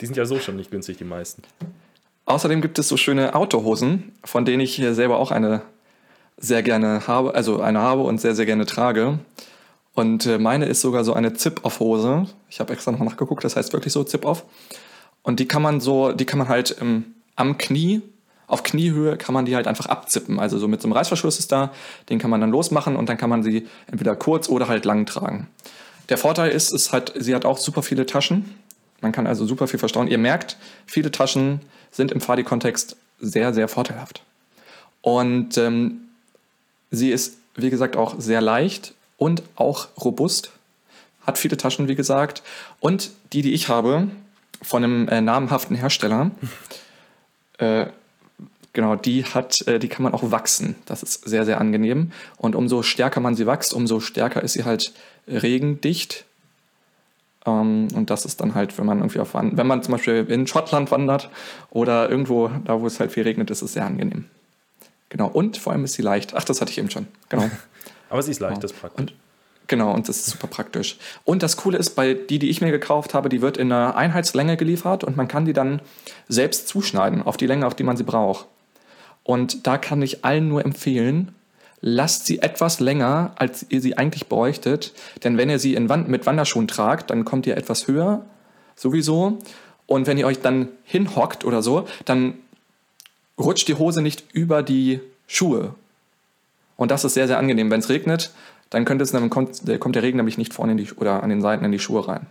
[0.00, 1.42] die, sind ja so schon nicht günstig, die meisten.
[2.26, 5.62] Außerdem gibt es so schöne Autohosen, von denen ich hier selber auch eine
[6.36, 9.18] sehr gerne habe, also eine habe und sehr, sehr gerne trage.
[9.94, 12.26] Und äh, meine ist sogar so eine Zip-Off-Hose.
[12.48, 14.44] Ich habe extra nochmal nachgeguckt, das heißt wirklich so Zip-Off.
[15.22, 18.02] Und die kann man so, die kann man halt ähm, am Knie,
[18.46, 20.38] auf Kniehöhe kann man die halt einfach abzippen.
[20.38, 21.72] Also so mit so einem Reißverschluss ist da,
[22.08, 25.04] den kann man dann losmachen und dann kann man sie entweder kurz oder halt lang
[25.06, 25.48] tragen.
[26.08, 28.54] Der Vorteil ist, ist halt, sie hat auch super viele Taschen.
[29.00, 30.08] Man kann also super viel verstauen.
[30.08, 30.56] Ihr merkt,
[30.86, 34.22] viele Taschen sind im Fadi-Kontext sehr, sehr vorteilhaft.
[35.02, 36.00] Und ähm,
[36.90, 40.50] sie ist, wie gesagt, auch sehr leicht und auch robust.
[41.22, 42.42] Hat viele Taschen, wie gesagt.
[42.80, 44.08] Und die, die ich habe,
[44.62, 46.30] von einem äh, namhaften Hersteller,
[47.58, 47.86] äh,
[48.72, 50.76] genau, die hat, äh, die kann man auch wachsen.
[50.86, 52.12] Das ist sehr, sehr angenehm.
[52.36, 54.92] Und umso stärker man sie wächst, umso stärker ist sie halt
[55.26, 56.24] regendicht.
[57.46, 60.46] Ähm, und das ist dann halt, wenn man irgendwie auf wenn man zum Beispiel in
[60.46, 61.30] Schottland wandert
[61.70, 64.26] oder irgendwo, da wo es halt viel regnet, ist es sehr angenehm.
[65.08, 65.28] Genau.
[65.28, 66.34] Und vor allem ist sie leicht.
[66.34, 67.06] Ach, das hatte ich eben schon.
[67.28, 67.50] Genau.
[68.10, 69.00] Aber sie ist leicht, das ist praktisch.
[69.00, 69.14] Und
[69.66, 70.98] genau, und das ist super praktisch.
[71.24, 73.96] Und das Coole ist, bei die, die ich mir gekauft habe, die wird in einer
[73.96, 75.80] Einheitslänge geliefert und man kann die dann
[76.28, 78.46] selbst zuschneiden auf die Länge, auf die man sie braucht.
[79.24, 81.34] Und da kann ich allen nur empfehlen,
[81.80, 84.92] lasst sie etwas länger, als ihr sie eigentlich bräuchtet.
[85.24, 88.24] Denn wenn ihr sie Wand mit Wanderschuhen tragt, dann kommt ihr etwas höher,
[88.76, 89.38] sowieso.
[89.86, 92.34] Und wenn ihr euch dann hinhockt oder so, dann
[93.38, 95.74] rutscht die Hose nicht über die Schuhe.
[96.76, 97.70] Und das ist sehr, sehr angenehm.
[97.70, 98.32] Wenn es regnet,
[98.70, 101.22] dann könnte es, dann kommt, der- kommt der Regen nämlich nicht vorne in die, oder
[101.22, 102.26] an den Seiten in die Schuhe rein.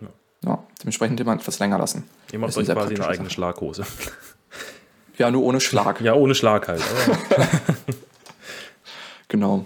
[0.00, 0.08] Ja.
[0.44, 2.04] Ja, dementsprechend immer etwas länger lassen.
[2.32, 3.84] Ihr macht euch quasi eine eigene Schlaghose.
[5.18, 6.00] Ja, nur ohne Schlag.
[6.00, 6.82] Ja, ohne Schlag halt.
[9.32, 9.64] Genau.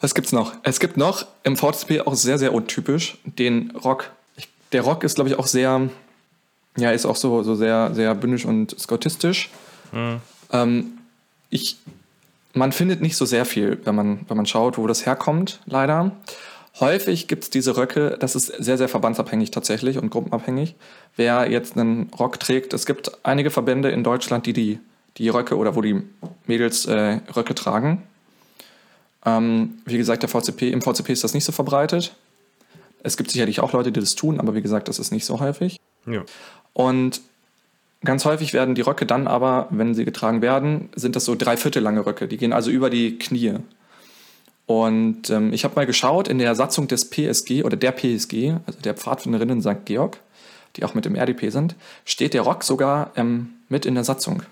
[0.00, 0.54] Was gibt's noch?
[0.62, 4.12] Es gibt noch im VCP auch sehr, sehr untypisch den Rock.
[4.36, 5.90] Ich, der Rock ist, glaube ich, auch sehr,
[6.76, 9.50] ja, ist auch so, so sehr, sehr bündisch und skottistisch.
[10.52, 10.98] Ähm,
[11.50, 11.78] ich
[12.54, 16.12] man findet nicht so sehr viel, wenn man, wenn man schaut, wo das herkommt, leider.
[16.78, 20.76] Häufig gibt es diese Röcke, das ist sehr, sehr verbandsabhängig tatsächlich und gruppenabhängig,
[21.16, 22.72] wer jetzt einen Rock trägt.
[22.72, 24.78] Es gibt einige Verbände in Deutschland, die die,
[25.16, 26.02] die Röcke oder wo die
[26.46, 28.04] Mädels äh, Röcke tragen.
[29.28, 32.14] Ähm, wie gesagt, der VCP, im VCP ist das nicht so verbreitet.
[33.02, 35.40] Es gibt sicherlich auch Leute, die das tun, aber wie gesagt, das ist nicht so
[35.40, 35.78] häufig.
[36.06, 36.22] Ja.
[36.72, 37.20] Und
[38.04, 41.82] ganz häufig werden die Röcke dann aber, wenn sie getragen werden, sind das so dreiviertel
[41.82, 42.26] lange Röcke.
[42.28, 43.54] Die gehen also über die Knie.
[44.66, 48.80] Und ähm, ich habe mal geschaut in der Satzung des PSG oder der PSG, also
[48.84, 49.84] der Pfadfinderinnen St.
[49.84, 50.18] Georg,
[50.76, 54.42] die auch mit im RDP sind, steht der Rock sogar ähm, mit in der Satzung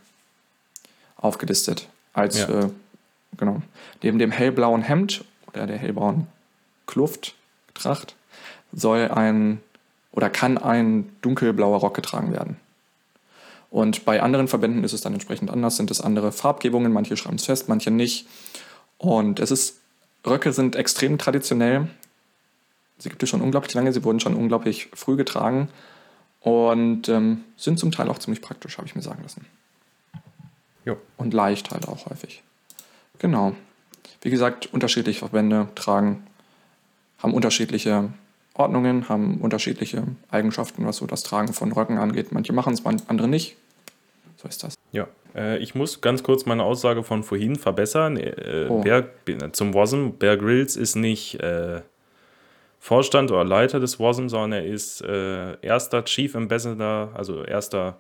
[1.17, 1.87] aufgelistet.
[2.15, 2.49] Als, Ja.
[2.49, 2.69] äh,
[3.37, 3.63] genau,
[4.03, 6.27] neben dem hellblauen Hemd oder der hellblauen
[6.87, 8.17] Klufttracht
[8.73, 9.61] soll ein
[10.13, 12.57] oder kann ein dunkelblauer Rock getragen werden.
[13.71, 17.37] Und bei anderen Verbänden ist es dann entsprechend anders, sind es andere Farbgebungen, manche schreiben
[17.37, 18.27] es fest, manche nicht.
[18.97, 19.81] Und es ist,
[20.27, 21.89] Röcke sind extrem traditionell.
[22.99, 25.69] Sie gibt es schon unglaublich lange, sie wurden schon unglaublich früh getragen
[26.41, 29.45] und ähm, sind zum Teil auch ziemlich praktisch, habe ich mir sagen lassen.
[30.87, 30.97] Jo.
[31.19, 32.43] Und leicht halt auch häufig.
[33.19, 33.55] Genau.
[34.23, 36.27] Wie gesagt, unterschiedliche Verbände tragen,
[37.19, 38.11] haben unterschiedliche
[38.55, 42.33] Ordnungen, haben unterschiedliche Eigenschaften, was so das Tragen von Röcken angeht.
[42.33, 43.57] Manche machen es, andere nicht.
[44.37, 44.75] So ist das.
[44.93, 48.17] Ja, äh, ich muss ganz kurz meine Aussage von vorhin verbessern.
[48.17, 48.81] Äh, Oh.
[48.81, 49.05] Bear,
[49.53, 51.81] zum WASM, Bear Grylls ist nicht äh,
[52.81, 57.99] Vorstand oder Leiter des WASM, sondern er ist äh, erster Chief Ambassador, also erster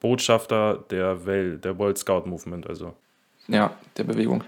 [0.00, 2.66] Botschafter der, Welt, der World Scout Movement.
[2.66, 2.94] Also,
[3.48, 4.44] Ja, der Bewegung.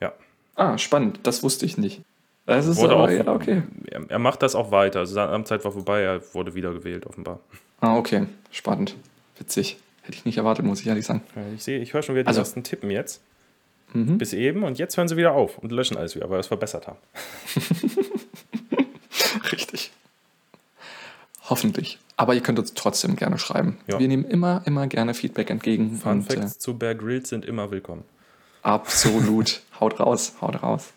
[0.00, 0.12] ja.
[0.56, 1.18] Ah, spannend.
[1.24, 2.02] Das wusste ich nicht.
[2.46, 3.62] Das ist Wurde aber, auch, ja, okay.
[3.86, 5.00] er, er macht das auch weiter.
[5.00, 7.40] Also seine Amtszeit war vorbei, er wurde wiedergewählt, offenbar.
[7.80, 8.26] Ah, okay.
[8.50, 8.94] Spannend.
[9.38, 9.78] Witzig.
[10.02, 11.22] Hätte ich nicht erwartet, muss ich ehrlich sagen.
[11.34, 13.20] Äh, Ich sehe, ich höre schon wieder die Also- ersten Tippen jetzt.
[13.94, 14.18] Mhm.
[14.18, 16.46] Bis eben und jetzt hören sie wieder auf und löschen alles wieder, weil wir es
[16.48, 16.98] verbessert haben.
[19.52, 19.92] Richtig.
[21.48, 21.98] Hoffentlich.
[22.16, 23.78] Aber ihr könnt uns trotzdem gerne schreiben.
[23.86, 23.98] Ja.
[23.98, 25.96] Wir nehmen immer, immer gerne Feedback entgegen.
[25.96, 28.04] Fun und, äh, Facts zu Bear Grylls sind immer willkommen.
[28.64, 29.60] Absolut.
[29.80, 30.92] haut raus, haut raus.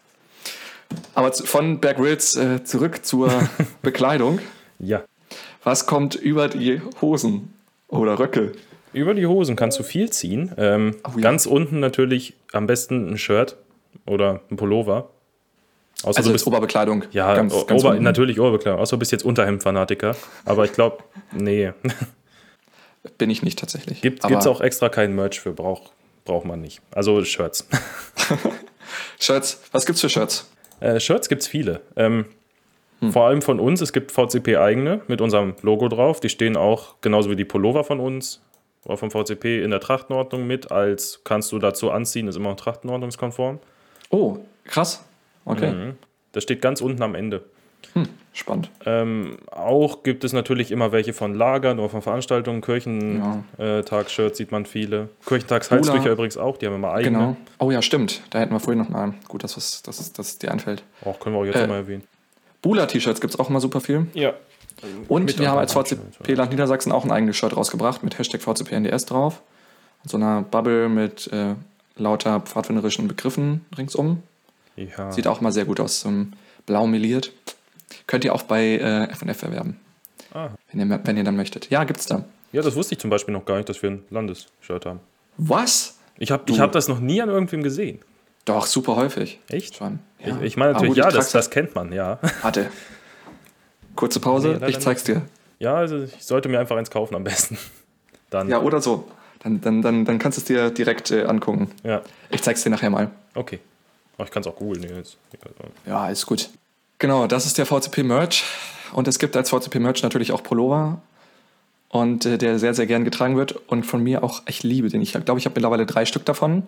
[1.13, 3.29] Aber von Bear Grylls äh, zurück zur
[3.81, 4.39] Bekleidung.
[4.79, 5.03] Ja.
[5.63, 7.53] Was kommt über die Hosen
[7.89, 8.53] oder Röcke?
[8.93, 10.53] Über die Hosen kannst du viel ziehen.
[10.57, 11.21] Ähm, Oh ja.
[11.21, 13.57] Ganz unten natürlich am besten ein Shirt
[14.05, 15.09] oder ein Pullover.
[16.03, 17.03] Außer Also du bist, Oberbekleidung.
[17.11, 18.03] ja, ganz, o- ganz Ober, unten.
[18.03, 18.79] natürlich Oberbekleidung.
[18.79, 20.15] Außer du bist jetzt Unterhemd-Fanatiker.
[20.45, 20.99] Aber ich glaube,
[21.33, 21.73] nee.
[23.17, 24.01] Bin ich nicht tatsächlich.
[24.01, 25.91] Gibt es auch extra kein Merch für, braucht
[26.27, 26.81] braucht man nicht.
[26.91, 27.67] Also Shirts.
[29.19, 29.63] Shirts.
[29.71, 30.49] Was gibt's für Shirts?
[30.79, 31.81] Äh, Shirts gibt es viele.
[31.95, 32.25] Ähm,
[32.99, 33.11] Hm.
[33.11, 33.81] Vor allem von uns.
[33.81, 36.19] Es gibt VCP-eigene mit unserem Logo drauf.
[36.19, 38.41] Die stehen auch genauso wie die Pullover von uns
[38.85, 40.71] oder vom VCP in der Trachtenordnung mit.
[40.71, 43.59] Als kannst du dazu anziehen, ist immer noch trachtenordnungskonform.
[44.09, 45.05] Oh, krass.
[45.45, 45.71] Okay.
[45.71, 45.97] Mhm.
[46.31, 47.43] Das steht ganz unten am Ende.
[48.33, 48.69] Spannend.
[48.85, 52.61] Ähm, auch gibt es natürlich immer welche von Lagern oder von Veranstaltungen.
[52.61, 55.09] Kirchentag-Shirts sieht man viele.
[55.25, 56.11] Kirchentagshalstücher Hula.
[56.11, 57.17] übrigens auch, die haben immer eigene.
[57.17, 57.37] Genau.
[57.57, 58.21] Oh ja, stimmt.
[58.29, 59.15] Da hätten wir vorhin noch mal.
[59.27, 60.83] Gut, dass, was, dass, dass es dir einfällt.
[61.03, 62.03] Auch können wir auch jetzt Äh, mal erwähnen.
[62.61, 64.05] Bula-T-Shirts gibt es auch immer super viel.
[64.13, 64.33] Ja.
[65.07, 68.41] Und Mit wir haben als VCP Land Niedersachsen auch ein eigenes Shirt rausgebracht mit Hashtag
[68.41, 69.41] VCPNDS drauf.
[70.03, 71.55] Und so einer Bubble mit äh,
[71.95, 74.21] lauter pfadfinderischen Begriffen ringsum.
[74.75, 75.11] Ja.
[75.11, 76.01] Sieht auch mal sehr gut aus.
[76.01, 76.11] So
[76.67, 77.31] blau meliert.
[78.05, 79.79] Könnt ihr auch bei äh, F&F erwerben,
[80.33, 80.49] Ah.
[80.71, 81.69] wenn ihr, wenn ihr dann möchtet.
[81.69, 82.25] Ja, gibt's da.
[82.51, 84.99] ja, das wusste ich zum Beispiel noch gar nicht, dass wir ein Landesshirt haben.
[85.37, 85.97] Was?
[86.17, 87.99] Ich habe hab das noch nie an irgendwem gesehen.
[88.45, 89.39] Doch, super häufig.
[89.49, 89.75] Echt?
[89.75, 89.99] Schon.
[90.19, 92.19] Ich, ich meine natürlich, gut, ja, das, das kennt man, ja.
[92.41, 92.69] Warte.
[93.95, 95.21] Kurze Pause, Nee, ich zeig's dir.
[95.59, 97.57] Ja, also ich sollte mir einfach eins kaufen am besten.
[98.29, 98.49] Dann.
[98.49, 99.07] Ja, oder so.
[99.39, 101.71] Dann, dann, dann, dann kannst du es dir direkt äh, angucken.
[101.83, 103.11] Ja, Ich zeig's dir nachher mal.
[103.35, 103.59] okay.
[104.17, 105.03] Aber ich kann es auch googeln.
[105.85, 106.49] Ja, ist gut.
[106.99, 108.43] Genau, das ist der VCP-Merch.
[108.93, 111.01] Und es gibt als VCP-Merch natürlich auch Pullover.
[111.89, 113.53] Und äh, der sehr, sehr gern getragen wird.
[113.67, 115.01] Und von mir auch, ich liebe den.
[115.01, 116.63] Ich glaube, ich habe mittlerweile drei Stück davon.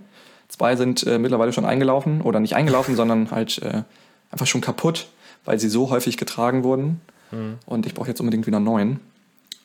[0.48, 2.22] Zwei sind äh, mittlerweile schon eingelaufen.
[2.22, 3.84] Oder nicht eingelaufen, sondern halt äh,
[4.32, 5.08] einfach schon kaputt,
[5.46, 7.02] weil sie so häufig getragen wurden.
[7.66, 9.00] Und ich brauche jetzt unbedingt wieder neuen.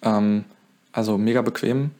[0.02, 0.44] Ähm,
[0.92, 1.90] also mega bequem.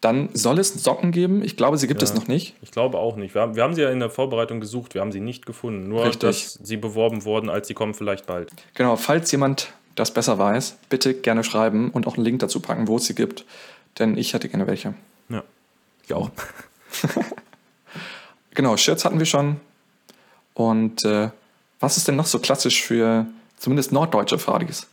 [0.00, 1.42] Dann soll es Socken geben.
[1.44, 2.08] Ich glaube, sie gibt Ja.
[2.08, 2.54] es noch nicht.
[2.62, 3.34] Ich glaube auch nicht.
[3.34, 5.88] Wir haben, wir haben sie ja in der Vorbereitung gesucht, wir haben sie nicht gefunden.
[5.88, 6.20] Nur, Richtig.
[6.20, 8.50] dass sie beworben wurden, als sie kommen vielleicht bald.
[8.74, 12.88] Genau, falls jemand das besser weiß, bitte gerne schreiben und auch einen Link dazu packen,
[12.88, 13.44] wo es sie gibt.
[13.98, 14.94] Denn ich hätte gerne welche.
[15.28, 15.42] Ja.
[16.04, 16.30] Ich auch.
[18.54, 19.60] Genau, Shirts hatten wir schon.
[20.54, 21.30] Und äh,
[21.78, 24.88] was ist denn noch so klassisch für zumindest norddeutsche Fadis?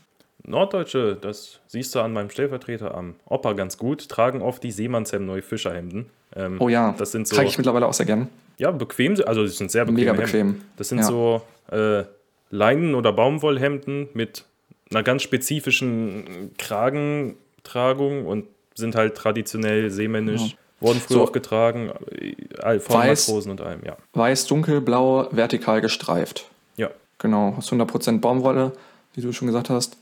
[0.48, 5.30] Norddeutsche, das siehst du an meinem Stellvertreter am Opa ganz gut, tragen oft die Seemannshemm
[5.42, 6.08] Fischerhemden.
[6.36, 8.30] Ähm, Oh ja, Das sind so, trage ich mittlerweile auch sehr gern.
[8.58, 9.96] ja, bequem, also die sind sehr bequem.
[9.96, 10.62] Mega bequem.
[10.78, 11.04] Das sind Ja.
[11.04, 12.04] so äh,
[12.50, 14.46] Leinen- oder Baumwollhemden mit
[14.90, 20.56] einer ganz spezifischen Kragentragung und sind halt traditionell seemännisch.
[20.80, 21.24] Wurden früher So.
[21.24, 23.28] auch getragen, äh, von Weiß.
[23.28, 23.98] Matrosen und allem, ja.
[24.14, 26.46] Weiß, dunkelblau, vertikal gestreift.
[26.78, 28.74] Ja, Genau, aus 100% Baumwolle,
[29.16, 29.98] wie du schon gesagt hast.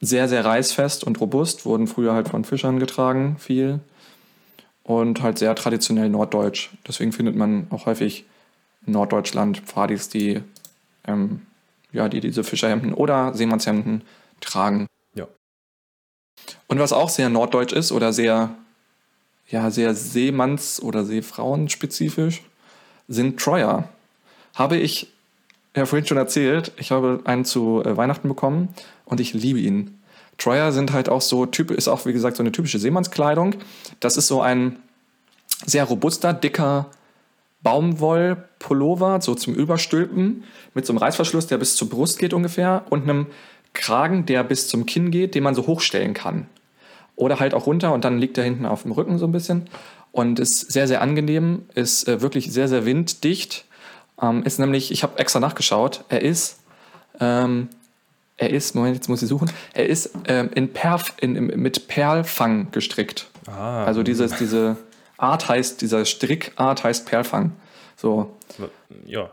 [0.00, 3.80] Sehr, sehr reißfest und robust, wurden früher halt von Fischern getragen, viel.
[4.84, 6.70] Und halt sehr traditionell norddeutsch.
[6.86, 8.24] Deswegen findet man auch häufig
[8.86, 10.40] in Norddeutschland Pfadis, die,
[11.06, 11.42] ähm,
[11.92, 14.02] ja, die diese Fischerhemden oder Seemannshemden
[14.40, 14.86] tragen.
[15.14, 15.26] Ja.
[16.68, 18.54] Und was auch sehr norddeutsch ist oder sehr,
[19.48, 22.42] ja, sehr Seemanns- oder Seefrauenspezifisch,
[23.08, 23.88] sind Troyer.
[24.54, 25.12] Habe ich
[25.78, 28.68] ja vorhin schon erzählt, ich habe einen zu äh, Weihnachten bekommen
[29.04, 29.98] und ich liebe ihn.
[30.36, 33.56] Troyer sind halt auch so, typ, ist auch wie gesagt so eine typische Seemannskleidung.
[34.00, 34.76] Das ist so ein
[35.66, 36.86] sehr robuster, dicker
[37.62, 43.02] Baumwollpullover, so zum Überstülpen, mit so einem Reißverschluss, der bis zur Brust geht ungefähr und
[43.02, 43.26] einem
[43.74, 46.46] Kragen, der bis zum Kinn geht, den man so hochstellen kann.
[47.16, 49.68] Oder halt auch runter und dann liegt er hinten auf dem Rücken so ein bisschen.
[50.12, 53.66] Und ist sehr, sehr angenehm, ist äh, wirklich sehr, sehr winddicht.
[54.20, 56.58] Ähm, ist nämlich, ich habe extra nachgeschaut, er ist,
[57.20, 57.68] ähm,
[58.36, 61.88] er ist, Moment, jetzt muss ich suchen, er ist ähm, in Perf, in, im- mit
[61.88, 63.28] Perlfang gestrickt.
[63.46, 64.76] Ah, Also dieses, diese
[65.16, 67.52] Art heißt, dieser Strickart heißt Perlfang.
[67.96, 68.36] So.
[69.06, 69.30] ja.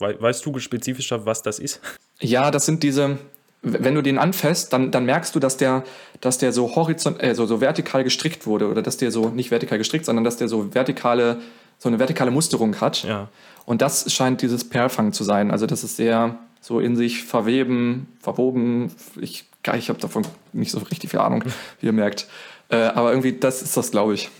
[0.00, 1.80] We weißt du spezifischer, was das ist?
[2.20, 3.18] Ja, das sind diese,
[3.62, 5.82] wenn du den anfasst, dann, dann merkst du, dass der,
[6.20, 9.50] dass der so horizont, äh, so, so vertikal gestrickt wurde oder dass der so, nicht
[9.50, 11.40] vertikal gestrickt, sondern dass der so vertikale,
[11.78, 13.02] so eine vertikale Musterung hat.
[13.02, 13.28] Ja.
[13.68, 15.50] Und das scheint dieses Perlfang zu sein.
[15.50, 18.90] Also das ist sehr so in sich verweben, verwoben.
[19.20, 21.44] Ich, ich habe davon nicht so richtig viel Ahnung,
[21.80, 22.28] wie ihr merkt.
[22.70, 24.30] Äh, aber irgendwie, das ist das, glaube ich.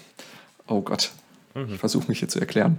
[0.66, 1.10] Oh Gott.
[1.54, 2.78] Ich versuche mich hier zu erklären.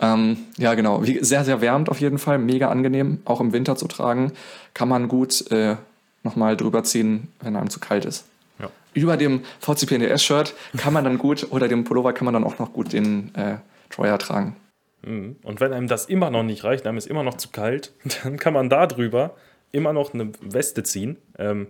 [0.00, 1.04] Ähm, ja, genau.
[1.04, 2.38] Wie, sehr, sehr wärmend auf jeden Fall.
[2.38, 4.32] Mega angenehm, auch im Winter zu tragen.
[4.72, 5.76] Kann man gut äh,
[6.22, 8.24] nochmal drüber ziehen, wenn einem zu kalt ist.
[8.58, 8.70] Ja.
[8.94, 12.72] Über dem VCPNDS-Shirt kann man dann gut, oder dem Pullover kann man dann auch noch
[12.72, 13.56] gut den äh,
[13.90, 14.56] Troyer tragen.
[15.04, 15.36] Mhm.
[15.42, 18.38] Und wenn einem das immer noch nicht reicht, einem ist immer noch zu kalt, dann
[18.38, 19.34] kann man da drüber
[19.72, 21.16] immer noch eine Weste ziehen.
[21.38, 21.66] Ähm,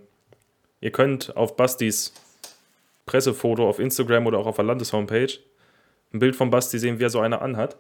[0.80, 2.12] ihr könnt auf Bastis
[3.06, 5.40] Pressefoto auf Instagram oder auch auf der Landeshomepage
[6.12, 7.76] ein Bild von Basti sehen, wie er so eine anhat.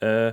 [0.00, 0.32] Äh,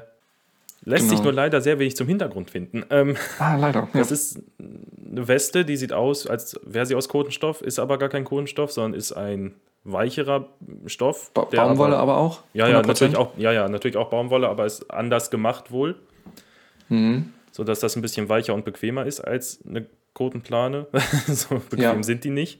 [0.84, 1.10] lässt Genau.
[1.16, 2.84] sich nur leider sehr wenig zum Hintergrund finden.
[2.90, 3.88] Ähm, Ah, leider.
[3.94, 4.00] Ja.
[4.00, 8.10] das ist eine Weste, die sieht aus, als wäre sie aus Kotenstoff, ist aber gar
[8.10, 10.48] kein Kotenstoff, sondern ist ein weicherer
[10.86, 11.32] Stoff.
[11.34, 12.42] Ba Baumwolle aber, aber auch?
[12.54, 12.88] ja, ja, 100%?
[12.88, 15.96] natürlich auch, ja, ja, natürlich auch Baumwolle, aber ist anders gemacht wohl.
[16.90, 17.34] Mhm.
[17.52, 20.88] Sodass das ein bisschen weicher und bequemer ist als eine Kotenplane.
[21.28, 22.04] so bequem Ja.
[22.04, 22.60] sind die nicht.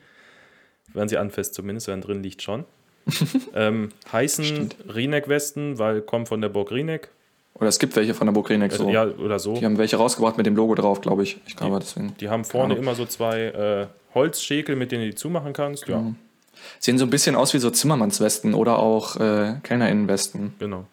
[0.94, 2.66] Wenn sie anfasst zumindest, wenn drin liegt schon.
[3.56, 4.70] ähm, heißen.
[4.94, 7.10] Rieneck-Westen, weil kommen von der Burg Rieneck.
[7.56, 8.90] Oder es gibt welche von der Burg so.
[8.90, 9.54] Ja, oder so.
[9.54, 11.38] Die haben welche rausgebracht mit dem Logo drauf, glaube ich.
[11.48, 12.16] Ich glaube, deswegen.
[12.20, 15.88] Die haben vorne immer so zwei äh, Holzschäkel, mit denen du die zumachen kannst.
[15.88, 16.16] Ja, Mhm.
[16.80, 20.54] Sehen so ein bisschen aus wie so Zimmermannswesten oder auch äh, Kellnerinnenwesten.
[20.60, 20.86] genau.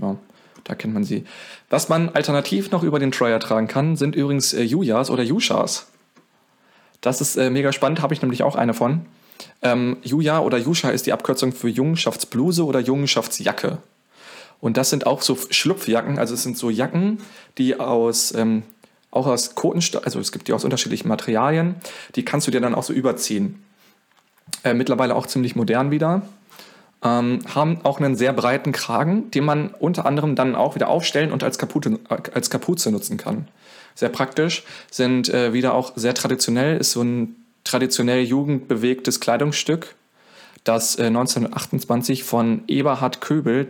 [0.00, 0.16] Ja,
[0.64, 1.24] da kennt man sie.
[1.68, 5.88] Was man alternativ noch über den Troyer tragen kann, sind übrigens äh, Jujas oder Jushas.
[7.00, 9.06] Das ist äh, mega spannend, habe ich nämlich auch eine von.
[9.62, 13.78] Ähm, Juja oder Jusha ist die Abkürzung für Jungenschaftsbluse oder Jungenschaftsjacke.
[14.60, 17.18] Und das sind auch so Schlupfjacken, also es sind so Jacken,
[17.56, 18.62] die aus, ähm,
[19.10, 21.76] auch aus Kotenstoff, also es gibt die aus unterschiedlichen Materialien,
[22.14, 23.62] die kannst du dir dann auch so überziehen.
[24.64, 26.22] Äh, mittlerweile auch ziemlich modern wieder.
[27.02, 31.32] Ähm, haben auch einen sehr breiten Kragen, den man unter anderem dann auch wieder aufstellen
[31.32, 33.48] und als Kapuze, äh, als Kapuze nutzen kann.
[33.94, 39.94] Sehr praktisch, sind äh, wieder auch sehr traditionell, ist so ein traditionell jugendbewegtes Kleidungsstück,
[40.64, 43.68] das äh, 1928 von Eberhard Köbel,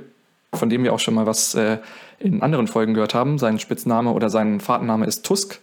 [0.52, 1.78] von dem wir auch schon mal was äh,
[2.18, 5.60] in anderen Folgen gehört haben, sein Spitzname oder sein Vatername ist Tusk.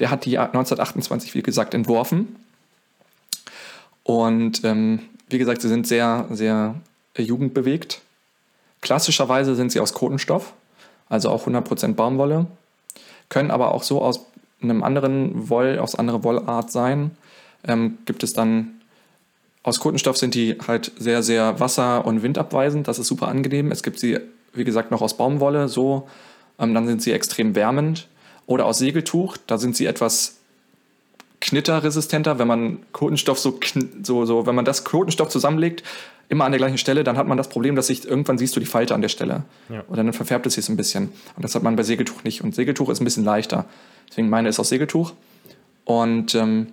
[0.00, 2.36] Der hat die 1928, wie gesagt, entworfen.
[4.04, 6.76] Und ähm, wie gesagt, sie sind sehr, sehr
[7.16, 8.00] jugendbewegt.
[8.80, 10.52] Klassischerweise sind sie aus Kotenstoff,
[11.08, 12.46] also auch 100% Baumwolle,
[13.30, 14.20] können aber auch so aus
[14.62, 17.10] einem anderen Woll, aus anderer Wollart sein.
[17.66, 18.74] Ähm, gibt es dann
[19.64, 22.86] aus Kotenstoff sind die halt sehr, sehr wasser- und windabweisend.
[22.86, 23.72] Das ist super angenehm.
[23.72, 24.18] Es gibt sie,
[24.52, 26.06] wie gesagt, noch aus Baumwolle, so.
[26.58, 28.06] Ähm, dann sind sie extrem wärmend.
[28.46, 30.36] Oder aus Segeltuch, da sind sie etwas
[31.44, 32.38] knitterresistenter.
[32.38, 33.58] Wenn man Kotenstoff so,
[34.02, 35.82] so, so, wenn man das Kotenstoff zusammenlegt,
[36.28, 38.60] immer an der gleichen Stelle, dann hat man das Problem, dass sich irgendwann siehst du
[38.60, 39.44] die Falte an der Stelle.
[39.68, 39.84] Ja.
[39.88, 41.10] Oder dann verfärbt es sich so ein bisschen.
[41.36, 42.42] Und das hat man bei Segeltuch nicht.
[42.42, 43.66] Und Segeltuch ist ein bisschen leichter.
[44.08, 45.12] Deswegen meine ist aus Segeltuch.
[45.84, 46.68] Und ähm,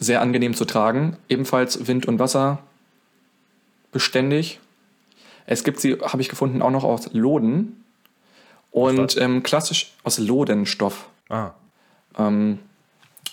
[0.00, 1.18] sehr angenehm zu tragen.
[1.28, 2.60] Ebenfalls Wind und Wasser
[3.92, 4.58] beständig.
[5.44, 7.84] Es gibt sie, habe ich gefunden, auch noch aus Loden.
[8.70, 11.10] Und ähm, klassisch aus Lodenstoff.
[11.28, 11.50] Ah,
[12.18, 12.58] Ähm,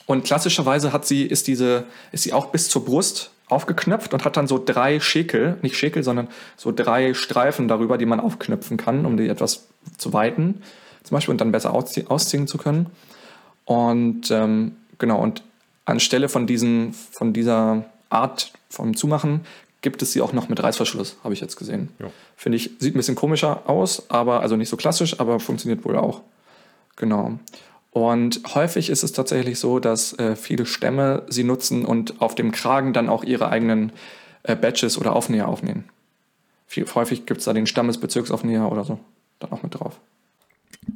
[0.09, 4.37] und klassischerweise hat sie, ist diese, ist sie auch bis zur Brust aufgeknöpft und hat
[4.37, 9.05] dann so drei Schäkel, nicht Schäkel, sondern so drei Streifen darüber, die man aufknöpfen kann,
[9.05, 9.67] um die etwas
[9.99, 10.63] zu weiten,
[11.03, 12.87] zum Beispiel, und dann besser auszie ausziehen zu können.
[13.65, 15.43] Und ähm, genau, und
[15.85, 19.41] anstelle von, diesen, von dieser Art vom Zumachen
[19.81, 21.89] gibt es sie auch noch mit Reißverschluss, habe ich jetzt gesehen.
[21.99, 22.07] Ja.
[22.35, 25.97] Finde ich, sieht ein bisschen komischer aus, aber also nicht so klassisch, aber funktioniert wohl
[25.97, 26.21] auch.
[26.95, 27.37] Genau.
[27.91, 32.51] Und häufig ist es tatsächlich so, dass äh, viele Stämme sie nutzen und auf dem
[32.51, 33.91] Kragen dann auch ihre eigenen
[34.43, 35.89] äh, Badges oder Aufnäher aufnehmen.
[36.67, 38.99] Viel, häufig gibt es da den Stammesbezirksaufnäher oder so
[39.39, 39.99] dann auch mit drauf.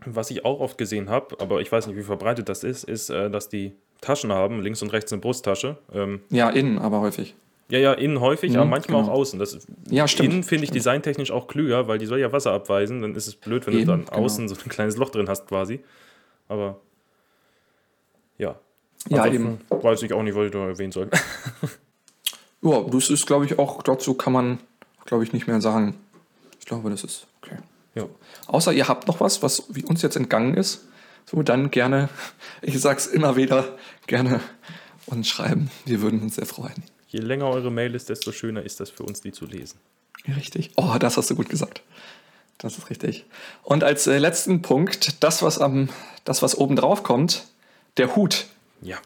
[0.06, 3.10] Was ich auch oft gesehen habe, aber ich weiß nicht, wie verbreitet das ist, ist,
[3.10, 5.78] äh, dass die Taschen haben, links und rechts eine Brusttasche.
[5.94, 7.36] Ähm, Ja, innen aber häufig.
[7.70, 9.14] ja, ja, innen häufig, Mhm, aber manchmal genau.
[9.14, 9.40] auch außen.
[9.40, 9.58] Das,
[9.90, 13.02] Ja, stimmt, Innen finde ich designtechnisch auch klüger, weil die soll ja Wasser abweisen.
[13.02, 14.18] Dann ist es blöd, wenn Eben, du dann genau.
[14.26, 15.80] außen so ein kleines Loch drin hast quasi.
[16.48, 16.80] Aber
[18.38, 18.60] ja.
[19.10, 21.10] Ja, Ansonsten Weiß ich auch nicht, was ich da erwähnen soll.
[22.64, 24.60] Ja, das ist, glaube ich, auch dazu kann man,
[25.04, 25.98] glaube ich, nicht mehr sagen.
[26.60, 27.58] Ich glaube, das ist okay.
[27.94, 28.08] ja.
[28.48, 30.88] Außer ihr habt noch was, was wie uns jetzt entgangen ist,
[31.26, 32.08] so dann gerne,
[32.62, 33.78] ich sag's immer wieder,
[34.08, 34.40] gerne
[35.08, 35.70] uns schreiben.
[35.86, 36.84] Wir würden uns sehr freuen.
[37.10, 39.78] Je länger eure Mail ist, desto schöner ist das für uns, die zu lesen.
[40.26, 40.72] Richtig.
[40.78, 41.84] Oh, das hast du gut gesagt.
[42.64, 43.26] Das ist richtig.
[43.62, 45.90] Und als äh, letzten Punkt, das, was am,
[46.24, 47.44] das, was oben drauf kommt,
[47.98, 48.46] der Hut
[48.82, 48.98] Ja.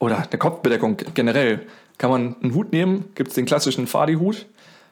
[0.00, 1.64] oder eine Kopfbedeckung generell.
[1.96, 4.46] Kann man einen Hut nehmen, gibt es den klassischen Fadi-Hut,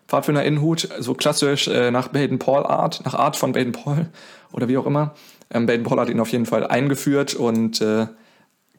[0.09, 4.07] Pfadfinder-Innenhut, so klassisch äh, nach Baden-Paul-Art, nach Art von Baden-Paul
[4.53, 5.15] oder wie auch immer.
[5.51, 8.07] Ähm, Baden-Paul hat ihn auf jeden Fall eingeführt und äh,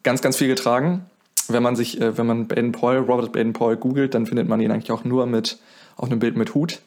[0.03, 1.05] ganz, ganz viel getragen.
[1.49, 4.91] Wenn man sich, äh, wenn man Baden-Paul, Robert Baden-Paul googelt, dann findet man ihn eigentlich
[4.91, 5.57] auch nur mit,
[5.97, 6.79] auf einem Bild mit Hut.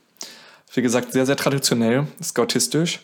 [0.73, 3.01] Wie gesagt, sehr, sehr traditionell, scoutistisch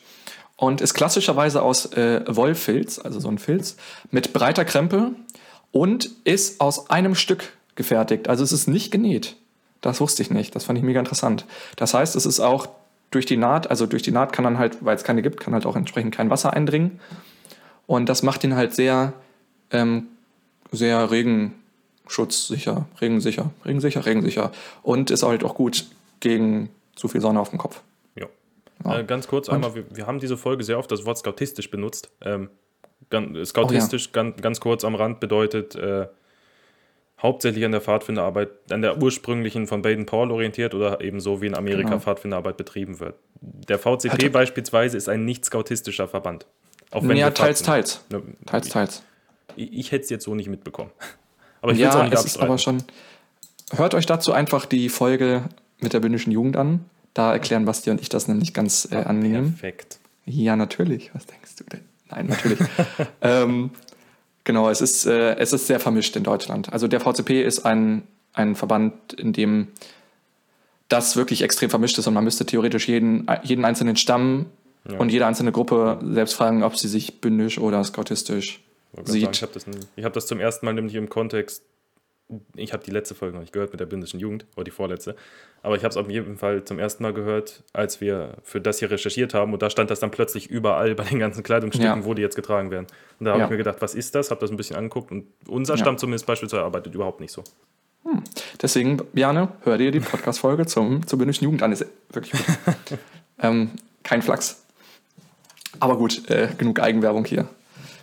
[0.56, 3.76] und ist klassischerweise aus äh, Wollfilz, also so ein Filz,
[4.10, 5.12] mit breiter Krempe
[5.72, 8.28] und ist aus einem Stück gefertigt.
[8.28, 9.36] Also es ist nicht genäht.
[9.80, 10.54] Das wusste ich nicht.
[10.54, 11.44] Das fand ich mega interessant.
[11.76, 12.68] Das heißt, es ist auch
[13.10, 15.54] durch die Naht, also durch die Naht kann dann halt, weil es keine gibt, kann
[15.54, 17.00] halt auch entsprechend kein Wasser eindringen.
[17.86, 19.12] Und das macht ihn halt sehr,
[19.70, 20.08] ähm,
[20.72, 24.52] sehr regenschutzsicher, regensicher, regensicher, regensicher.
[24.82, 25.84] Und ist halt auch gut
[26.20, 27.82] gegen zu viel Sonne auf dem Kopf.
[28.16, 28.26] Ja.
[28.84, 28.98] Ja.
[28.98, 29.54] Äh, ganz kurz Und?
[29.54, 32.10] einmal, wir, wir haben diese Folge sehr oft das Wort scoutistisch benutzt.
[32.22, 32.50] Ähm,
[32.98, 36.08] Oh ganz, scoutistisch, ganz, ganz kurz am Rand, bedeutet äh,
[37.22, 41.54] hauptsächlich an der Pfadfinderarbeit, an der ursprünglichen von Baden-Paul orientiert oder eben so wie in
[41.54, 42.00] Amerika Genau.
[42.00, 43.14] Pfadfinderarbeit betrieben wird.
[43.40, 46.46] Der VCP Hatte- beispielsweise ist ein nicht scoutistischer Verband.
[46.90, 48.04] Auch wenn Ja, teils, teils.
[48.10, 49.02] Ne, Teils, teils.
[49.56, 50.90] Ich, ich hätte es jetzt so nicht mitbekommen.
[51.62, 52.82] Aber ich es auch ja, nicht es ist aber schon.
[53.74, 55.44] Hört euch dazu einfach die Folge
[55.80, 56.84] mit der bündischen Jugend an.
[57.14, 59.52] Da erklären Basti und ich das nämlich ganz äh, angenehm.
[59.52, 59.98] Perfekt.
[60.26, 61.10] Ja, natürlich.
[61.14, 61.80] Was denkst du denn?
[62.10, 62.58] Nein, natürlich.
[63.22, 63.70] ähm,
[64.44, 66.72] genau, es ist, äh, es ist sehr vermischt in Deutschland.
[66.72, 68.02] Also der VCP ist ein,
[68.34, 69.68] ein Verband, in dem
[70.88, 74.46] das wirklich extrem vermischt ist und man müsste theoretisch jeden, jeden einzelnen Stamm
[74.88, 74.98] Ja.
[74.98, 78.42] und jede einzelne Gruppe selbst fragen, ob sie sich bündisch oder wollte gerade sagen,
[79.04, 79.30] sieht.
[79.36, 81.62] Ich habe das, nie- ich hab das zum ersten Mal nämlich im Kontext.
[82.56, 85.14] Ich habe die letzte Folge noch nicht gehört mit der bündischen Jugend, oder die vorletzte.
[85.62, 88.80] Aber ich habe es auf jeden Fall zum ersten Mal gehört, als wir für das
[88.80, 89.52] hier recherchiert haben.
[89.52, 92.04] Und da stand das dann plötzlich überall bei den ganzen Kleidungsstücken, Ja.
[92.04, 92.86] wo die jetzt getragen werden.
[93.20, 93.44] Und da habe Ja.
[93.46, 94.30] ich mir gedacht, was ist das?
[94.30, 95.10] Habe das ein bisschen angeguckt.
[95.12, 95.78] Und unser Ja.
[95.78, 97.44] Stamm zumindest beispielsweise arbeitet überhaupt nicht so.
[98.62, 101.72] Deswegen, Jane, hör dir die Podcast-Folge zum, zur bündischen Jugend an.
[101.72, 102.40] Ist wirklich gut.
[103.40, 103.70] ähm,
[104.04, 104.62] kein Flachs.
[105.80, 107.48] Aber gut, äh, genug Eigenwerbung hier.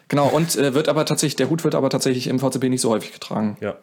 [0.10, 2.90] Genau, und äh, wird aber tatsächlich, der Hut wird aber tatsächlich im VCP nicht so
[2.92, 3.58] häufig getragen.
[3.62, 3.78] Ja.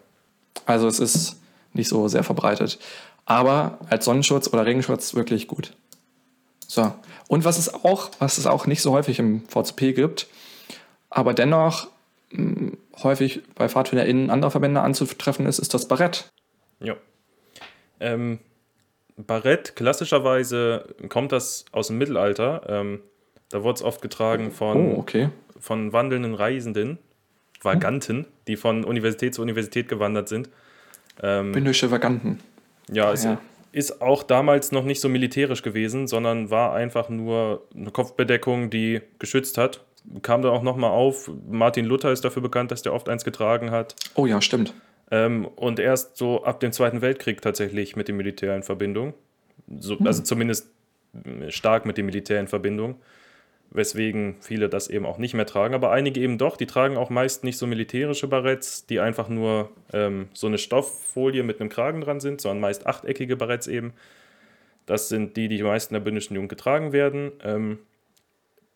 [0.65, 1.39] Also es ist
[1.73, 2.79] nicht so sehr verbreitet.
[3.25, 5.73] Aber als Sonnenschutz oder Regenschutz wirklich gut.
[6.67, 6.93] So.
[7.27, 10.27] Und was es auch, was es auch nicht so häufig im VCP gibt,
[11.09, 11.87] aber dennoch
[12.31, 12.71] mh,
[13.03, 16.29] häufig bei PfadfinderInnen anderer Verbände anzutreffen ist, ist das Barett.
[16.79, 16.95] Ja.
[17.99, 18.39] Ähm,
[19.17, 22.63] Barett, klassischerweise kommt das aus dem Mittelalter.
[22.67, 23.01] Ähm,
[23.49, 25.29] da wurde es oft getragen von Oh, okay.
[25.59, 26.97] von wandelnden Reisenden,
[27.61, 30.49] Vaganten, die von Universität zu Universität gewandert sind.
[31.21, 32.39] Ähm, Bündische Vaganten.
[32.91, 33.39] ja, es ja.
[33.71, 39.01] ist auch damals noch nicht so militärisch gewesen, sondern war einfach nur eine Kopfbedeckung, die
[39.19, 39.83] geschützt hat.
[40.23, 41.29] Kam dann auch nochmal auf.
[41.47, 43.95] Martin Luther ist dafür bekannt, dass der oft eins getragen hat.
[44.15, 44.73] Oh ja, stimmt.
[45.11, 49.13] Ähm, und erst so ab dem Zweiten Weltkrieg tatsächlich mit dem Militär in Verbindung.
[49.79, 50.69] So, Also zumindest
[51.13, 52.95] äh, stark mit dem Militär in Verbindung.
[53.71, 56.57] Weswegen viele das eben auch nicht mehr tragen, aber einige eben doch.
[56.57, 61.43] Die tragen auch meist nicht so militärische Baretts, die einfach nur ähm, so eine Stofffolie
[61.43, 63.93] mit einem Kragen dran sind, sondern meist achteckige Baretts eben.
[64.85, 67.31] Das sind die, die die meisten der bündischen Jugend getragen werden.
[67.43, 67.79] Ähm,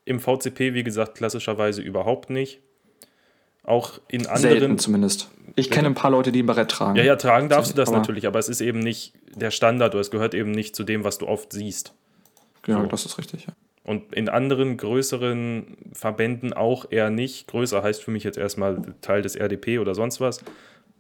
[0.06, 2.62] Im VCP, wie gesagt, klassischerweise überhaupt nicht.
[3.64, 4.60] Auch in anderen.
[4.60, 5.30] Selten zumindest.
[5.56, 6.96] Ich kenne ein paar Leute, die ein Barett tragen.
[6.98, 9.94] Ja, ja, tragen darfst du das Aber- natürlich, aber es ist eben nicht der Standard
[9.96, 11.94] oder es gehört eben nicht zu dem, was du oft siehst.
[12.68, 12.86] Ja, So.
[12.86, 13.48] das ist richtig.
[13.48, 13.54] Ja.
[13.86, 17.48] Und in anderen größeren Verbänden auch eher nicht.
[17.48, 20.44] Größer heißt für mich jetzt erstmal Teil des RDP oder sonst was.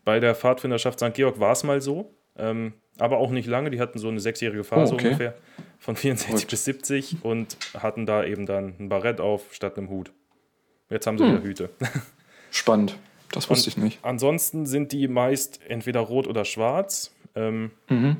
[0.03, 1.13] Bei der Pfadfinderschaft St.
[1.15, 3.71] Georg war es mal so, ähm, aber auch nicht lange.
[3.71, 5.07] Die hatten so eine sechsjährige Phase Oh, okay.
[5.07, 5.33] ungefähr,
[5.79, 6.51] von 64 Gut.
[6.51, 10.11] bis 70 und hatten da eben dann ein Barett auf statt einem Hut.
[10.91, 11.33] Jetzt haben sie Hm.
[11.33, 11.69] wieder Hüte.
[12.51, 12.95] Spannend.
[13.31, 13.97] Das wusste ich nicht.
[14.03, 17.13] Ansonsten sind die meist entweder rot oder schwarz.
[17.33, 18.17] Ähm, Mhm.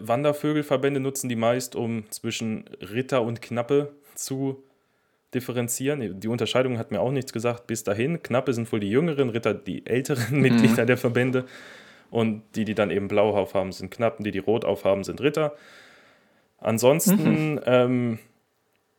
[0.00, 4.62] Wandervögelverbände nutzen die meist, um zwischen Ritter und Knappe zu
[5.34, 6.20] differenzieren.
[6.20, 8.22] Die Unterscheidung hat mir auch nichts gesagt bis dahin.
[8.22, 11.44] Knappe sind wohl die jüngeren, Ritter die älteren Mitglieder der Verbände.
[12.10, 15.54] Und die, die dann eben blau aufhaben, sind Knappen, die, die rot aufhaben, sind Ritter.
[16.58, 18.18] Ansonsten ähm,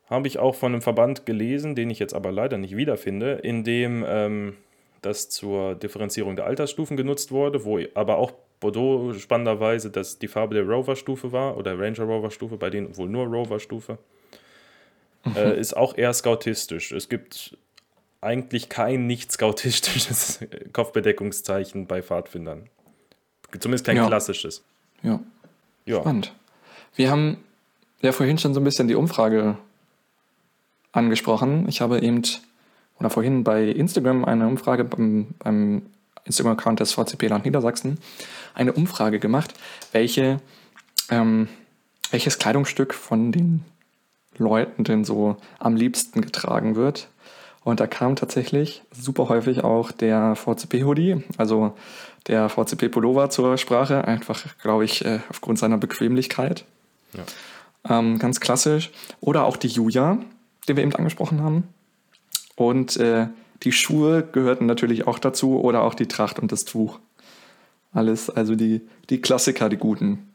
[0.09, 3.63] habe ich auch von einem Verband gelesen, den ich jetzt aber leider nicht wiederfinde, in
[3.63, 4.55] dem ähm,
[5.01, 8.33] das zur Differenzierung der Altersstufen genutzt wurde, wo aber auch
[8.63, 13.25] Bordeaux spannenderweise das die Farbe der Rover-Stufe war oder Ranger Rover-Stufe, bei denen wohl nur
[13.25, 13.97] Rover-Stufe.
[15.35, 16.91] Äh, ist auch eher scoutistisch.
[16.91, 17.57] Es gibt
[18.21, 20.39] eigentlich kein nicht scoutistisches
[20.73, 22.69] Kopfbedeckungszeichen bei Pfadfindern.
[23.59, 24.07] Zumindest kein Ja.
[24.07, 24.63] klassisches.
[25.01, 25.19] Ja.
[25.85, 25.99] Ja.
[25.99, 26.33] Spannend.
[26.95, 27.37] Wir haben
[28.01, 29.57] ja vorhin schon so ein bisschen die Umfrage
[30.91, 31.67] angesprochen.
[31.67, 32.21] Ich habe eben,
[32.99, 35.83] oder vorhin bei Instagram eine Umfrage beim, beim
[36.25, 37.97] Instagram-Account des VCP Land Niedersachsen,
[38.53, 39.53] eine Umfrage gemacht,
[39.91, 40.39] welche,
[41.09, 41.47] ähm,
[42.11, 43.65] welches Kleidungsstück von den
[44.37, 47.07] Leuten denn so am liebsten getragen wird.
[47.63, 51.75] Und da kam tatsächlich super häufig auch der VCP-Hoodie, also
[52.27, 56.65] der VCP-Pullover zur Sprache, einfach, glaube ich, äh, aufgrund seiner Bequemlichkeit.
[57.89, 58.91] Ähm, ganz klassisch.
[59.21, 60.17] Oder auch die Juja,
[60.67, 61.67] die wir eben angesprochen haben.
[62.55, 63.27] Und äh,
[63.63, 66.99] die Schuhe gehörten natürlich auch dazu oder auch die Tracht und das Tuch.
[67.93, 70.33] Alles, also die, die Klassiker, die guten.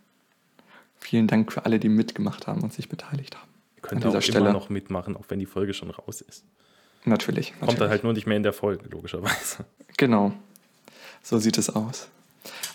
[0.98, 3.48] Vielen Dank für alle, die mitgemacht haben und sich beteiligt haben.
[3.76, 4.52] Ihr könnt An auch dieser immer Stelle.
[4.52, 6.44] noch mitmachen, auch wenn die Folge schon raus ist.
[7.04, 7.54] Natürlich.
[7.60, 9.64] Kommt dann halt nur nicht mehr in der Folge, logischerweise.
[9.96, 10.32] Genau.
[11.22, 12.08] So sieht es aus.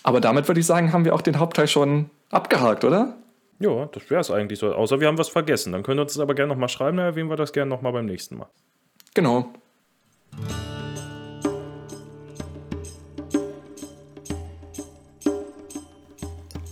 [0.04, 3.16] Aber damit würde ich sagen, haben wir auch den Hauptteil schon abgehakt, oder?
[3.60, 4.74] Ja, das wäre es eigentlich so.
[4.74, 5.72] Außer wir haben was vergessen.
[5.72, 7.94] Dann könnt ihr uns das aber gerne nochmal schreiben, dann erwähnen wir das gerne nochmal
[7.94, 8.50] beim nächsten Mal.
[9.14, 9.54] Genau.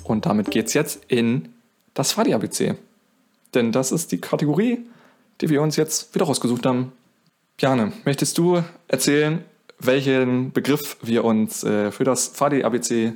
[0.04, 1.50] Und damit geht's jetzt in
[1.94, 2.76] das Fadi-ABC.
[3.54, 4.80] Denn das ist die Kategorie,
[5.40, 6.92] die wir uns jetzt wieder rausgesucht haben.
[7.58, 9.44] Bjarne, möchtest du erzählen,
[9.80, 13.14] welchen Begriff wir uns äh, für das Fadi-ABC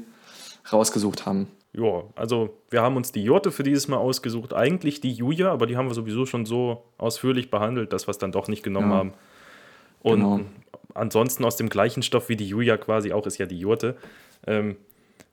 [0.72, 1.48] rausgesucht haben?
[1.74, 4.54] Ja, also wir haben uns die Jurte für dieses Mal ausgesucht.
[4.54, 8.18] Eigentlich die Julia, aber die haben wir sowieso schon so ausführlich behandelt, dass wir es
[8.18, 8.98] dann doch nicht genommen Ja.
[8.98, 9.14] haben.
[10.02, 10.39] Und Genau.
[10.93, 13.96] ansonsten aus dem gleichen Stoff wie die Julia quasi auch ist ja die Jurte.
[14.48, 14.76] Ähm,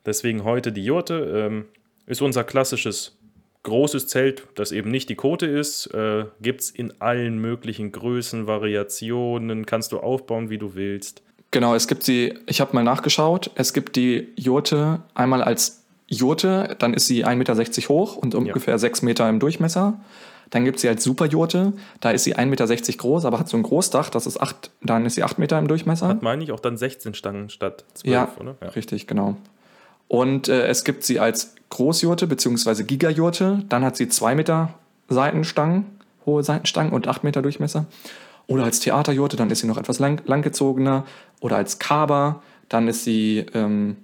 [0.06, 1.48] deswegen heute die Jurte.
[1.48, 1.64] Ähm,
[2.06, 3.16] ist unser klassisches
[3.62, 5.86] großes Zelt, das eben nicht die Kote ist.
[5.94, 11.22] Äh, Gibt es in allen möglichen Größen, Variationen, kannst du aufbauen, wie du willst.
[11.52, 16.76] Genau, es gibt sie, ich habe mal nachgeschaut, es gibt die Jurte einmal als Jurte,
[16.78, 20.00] dann ist sie 1,60 Meter hoch und ungefähr 6 Meter im Durchmesser.
[20.52, 22.66] Dann gibt es sie als Superjurte, da ist sie 1,60 Meter
[22.98, 25.66] groß, aber hat so ein Großdach, das ist 8, dann ist sie 8 Meter im
[25.66, 26.08] Durchmesser.
[26.08, 28.56] Hat, meine ich, auch dann 16 Stangen statt 12, ja, oder?
[28.60, 28.68] Ja.
[28.68, 29.36] richtig, genau.
[30.08, 32.82] Und äh, es gibt sie als Großjurte bzw.
[32.82, 34.74] Gigajurte, dann hat sie 2 Meter
[35.08, 35.86] Seitenstangen,
[36.26, 37.86] hohe Seitenstangen und 8 Meter Durchmesser.
[38.46, 41.06] Oder als Theaterjurte, dann ist sie noch etwas lang, langgezogener.
[41.40, 43.96] Oder als Kaba, dann ist sie, ähm,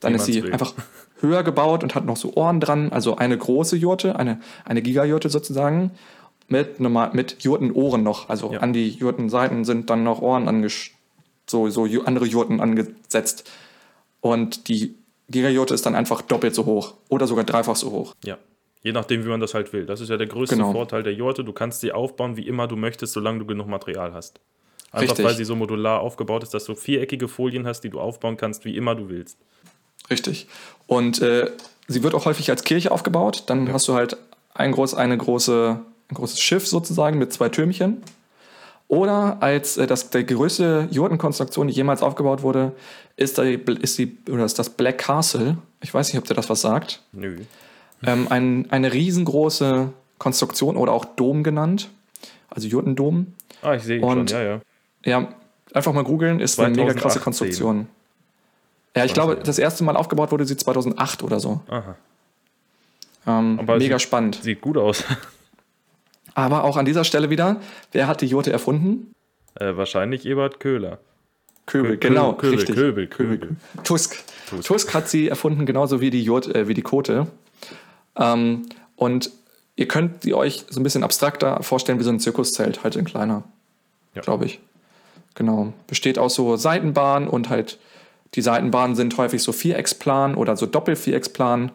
[0.00, 0.52] dann Wie ist sie will.
[0.52, 0.72] einfach
[1.26, 2.92] höher gebaut und hat noch so Ohren dran.
[2.92, 5.90] Also eine große Jurte, eine, eine Gigajurte sozusagen,
[6.48, 8.28] mit, normal, mit Jurtenohren noch.
[8.28, 8.60] Also Ja.
[8.60, 10.94] an die Jurtenseiten sind dann noch Ohren angesch
[11.46, 13.50] so, so andere Jurten angesetzt.
[14.20, 14.94] Und die
[15.28, 18.14] Gigajurte ist dann einfach doppelt so hoch oder sogar dreifach so hoch.
[18.24, 18.38] Ja,
[18.82, 19.86] je nachdem, wie man das halt will.
[19.86, 20.72] Das ist ja der größte Genau.
[20.72, 21.44] Vorteil der Jurte.
[21.44, 24.40] Du kannst sie aufbauen, wie immer du möchtest, solange du genug Material hast.
[24.92, 25.24] Einfach Richtig.
[25.24, 28.64] weil sie so modular aufgebaut ist, dass du viereckige Folien hast, die du aufbauen kannst,
[28.64, 29.38] wie immer du willst.
[30.10, 30.46] Richtig.
[30.86, 31.50] Und äh,
[31.88, 33.44] sie wird auch häufig als Kirche aufgebaut.
[33.46, 34.16] Dann hast du halt
[34.54, 38.02] ein, groß, eine große, ein großes Schiff sozusagen mit zwei Türmchen.
[38.88, 42.72] Oder als äh, das, die größte Jurtenkonstruktion, die jemals aufgebaut wurde,
[43.16, 45.56] ist, die, ist, die, oder ist das Black Castle.
[45.80, 47.02] Ich weiß nicht, ob dir das was sagt.
[47.12, 47.38] Nö.
[48.06, 51.88] Ähm, ein, eine riesengroße Konstruktion oder auch Dom genannt.
[52.50, 53.34] also Jurtendom.
[53.62, 54.60] Ah, ich sehe ihn schon, ja, ja.
[55.04, 55.28] Ja,
[55.72, 57.22] einfach mal googeln, ist eine mega krasse 2018.
[57.22, 57.88] Konstruktion.
[58.96, 61.60] Ja, ich glaube, das erste Mal aufgebaut wurde sie 2008 oder so.
[61.68, 61.96] Aha.
[63.26, 64.38] Ähm, Aber mega sie- spannend.
[64.42, 65.04] Sieht gut aus.
[66.34, 67.60] Aber auch an dieser Stelle wieder,
[67.92, 69.10] wer hat die Jurte erfunden?
[69.60, 70.98] äh, wahrscheinlich Ebert Köhler.
[71.66, 72.74] Köbel, Kö- genau, Köbel, richtig.
[72.74, 73.56] Köbel, Köbel.
[73.84, 74.16] Tusk.
[74.50, 74.64] Tusk.
[74.66, 74.94] Tusk.
[74.94, 77.28] hat sie erfunden, genauso wie die, Jurt, äh, wie die Kote.
[78.16, 78.66] Ähm,
[78.96, 79.30] und
[79.76, 83.04] ihr könnt sie euch so ein bisschen abstrakter vorstellen wie so ein Zirkuszelt, halt in
[83.04, 83.44] kleiner,
[84.14, 84.22] Ja.
[84.22, 84.60] glaube ich.
[85.36, 85.72] Genau.
[85.86, 87.78] Besteht aus so Seitenbahnen und halt
[88.34, 91.70] die Seitenbahnen sind häufig so Vierecksplan oder so Doppelvierecksplan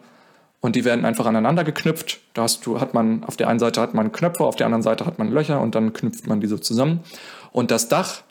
[0.60, 2.20] und die werden einfach aneinander geknüpft.
[2.34, 4.82] Da hast du, hat man, auf der einen Seite hat man Knöpfe, auf der anderen
[4.82, 7.00] Seite hat man Löcher und dann knüpft man die so zusammen.
[7.52, 8.22] Und das Dach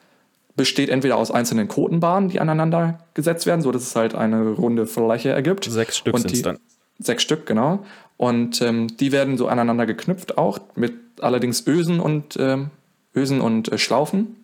[0.56, 4.86] besteht entweder aus einzelnen Kotenbahnen, die aneinander gesetzt werden, so dass es halt eine runde
[4.86, 5.66] Fläche ergibt.
[5.66, 6.60] Sechs Stück sind dann.
[7.00, 7.80] Sechs Stück, genau.
[8.18, 12.72] Und ähm, die werden so aneinander geknüpft auch, mit allerdings Ösen und, ähm,
[13.16, 14.36] Ösen und äh, Schlaufen.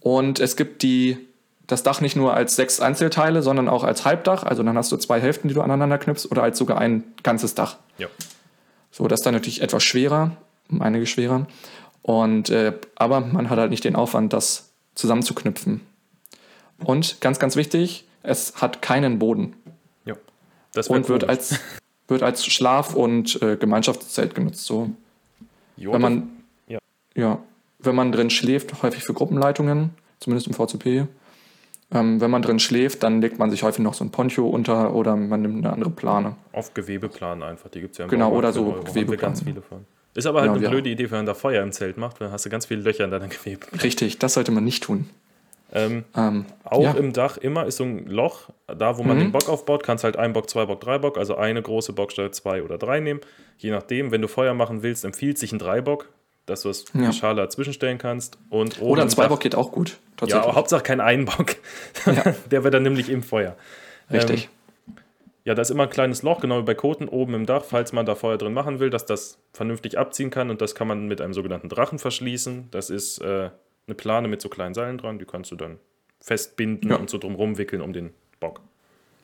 [0.00, 1.18] Und es gibt die,
[1.70, 4.42] das Dach nicht nur als sechs Einzelteile, sondern auch als Halbdach.
[4.42, 7.54] Also dann hast du zwei Hälften, die du aneinander knüpfst, oder als sogar ein ganzes
[7.54, 7.76] Dach.
[7.98, 8.08] Ja.
[8.90, 10.32] So, das ist dann natürlich etwas schwerer,
[10.70, 11.46] um einiges schwerer.
[12.02, 15.80] Und, äh, aber man hat halt nicht den Aufwand, das zusammenzuknüpfen.
[16.82, 19.54] Und ganz, ganz wichtig, es hat keinen Boden
[20.04, 20.14] ja.
[20.72, 21.28] Das und wird komisch.
[21.28, 21.60] als,
[22.08, 24.64] wird als Schlaf- und äh, Gemeinschaftszelt genutzt.
[24.64, 24.90] So.
[25.76, 26.28] Jo, Wenn man,
[26.68, 26.78] Ja.
[27.14, 27.38] ja,
[27.78, 31.06] wenn man drin schläft, häufig für Gruppenleitungen, zumindest im VCP.
[31.92, 34.94] Ähm, wenn man drin schläft, dann legt man sich häufig noch so ein Poncho unter
[34.94, 36.36] oder man nimmt eine andere Plane.
[36.52, 39.18] Auf Gewebeplan einfach, die gibt es ja im Genau, oder so Gewebeplan.
[39.18, 39.84] ganz viele von.
[40.14, 40.70] Ist aber halt Ja, eine ja.
[40.70, 43.04] blöde Idee, wenn man da Feuer im Zelt macht, dann hast du ganz viele Löcher
[43.04, 43.66] in deiner Gewebe.
[43.82, 45.08] Richtig, das sollte man nicht tun.
[45.72, 49.20] Ähm, Ähm, auch ja, im Dach immer ist so ein Loch, da wo man Mhm.
[49.20, 52.32] den Bock aufbaut, kannst halt ein Bock, zwei Bock, drei Bock, also eine große Bockstelle,
[52.32, 53.20] zwei oder drei nehmen.
[53.58, 56.08] Je nachdem, wenn du Feuer machen willst, empfiehlt sich ein Dreibock,
[56.50, 57.12] dass du das Ja.
[57.12, 58.38] Schale dazwischen stellen kannst.
[58.50, 59.98] Und oder ein Zweibock geht auch gut.
[60.26, 61.56] Ja, aber Hauptsache kein Einbock.
[62.50, 63.56] Der wäre dann nämlich im Feuer.
[64.12, 64.44] Richtig.
[64.44, 64.50] Ähm,
[65.44, 67.92] ja, da ist immer ein kleines Loch, genau wie bei Koten oben im Dach, falls
[67.92, 70.50] man da Feuer drin machen will, dass das vernünftig abziehen kann.
[70.50, 72.68] Und das kann man mit einem sogenannten Drachen verschließen.
[72.70, 73.48] Das ist äh,
[73.86, 75.78] eine Plane mit so kleinen Seilen dran, die kannst du dann
[76.20, 76.96] festbinden Ja.
[76.96, 78.60] und so drum rumwickeln um den Bock.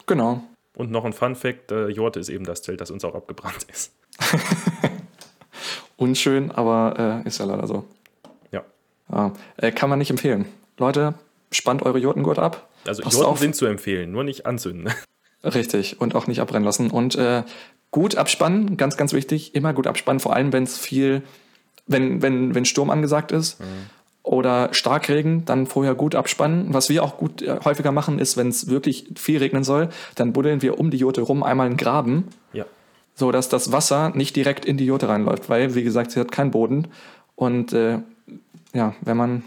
[0.06, 0.42] Genau.
[0.74, 3.66] Und noch ein Fun Fact: äh, Jorte ist eben das Zelt, das uns auch abgebrannt
[3.70, 3.92] ist.
[5.96, 7.84] Unschön, aber äh, ist ja leider so.
[8.52, 8.62] Ja.
[9.10, 10.46] Ja, äh, kann man nicht empfehlen.
[10.78, 11.14] Leute,
[11.50, 12.68] spannt eure Jurtengurt ab.
[12.86, 13.38] Also Passt Jorten auf.
[13.38, 14.92] sind zu empfehlen, nur nicht anzünden.
[15.44, 16.90] Richtig, und auch nicht abbrennen lassen.
[16.90, 17.44] Und äh,
[17.90, 21.22] gut abspannen, ganz, ganz wichtig, immer gut abspannen, vor allem wenn es viel,
[21.86, 23.58] wenn, wenn, wenn Sturm angesagt ist
[24.22, 26.74] oder Starkregen, dann vorher gut abspannen.
[26.74, 30.32] Was wir auch gut äh, häufiger machen, ist, wenn es wirklich viel regnen soll, dann
[30.32, 32.64] buddeln wir um die Jurte rum einmal einen Graben, ja.
[33.18, 36.30] So dass das Wasser nicht direkt in die Jurte reinläuft, weil, wie gesagt, sie hat
[36.30, 36.88] keinen Boden.
[37.34, 37.98] Und äh,
[38.74, 39.42] ja, wenn man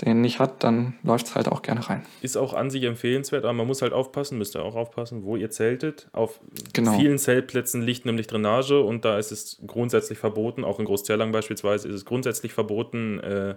[0.00, 2.02] den nicht hat, dann läuft es halt auch gerne rein.
[2.22, 5.36] Ist auch an sich empfehlenswert, aber man muss halt aufpassen, müsst ihr auch aufpassen, wo
[5.36, 6.08] ihr zeltet.
[6.12, 6.40] Auf
[6.72, 6.96] Genau.
[6.98, 11.88] vielen Zeltplätzen liegt nämlich Drainage und da ist es grundsätzlich verboten, auch in Großzerlang beispielsweise,
[11.88, 13.54] ist es grundsätzlich verboten, äh,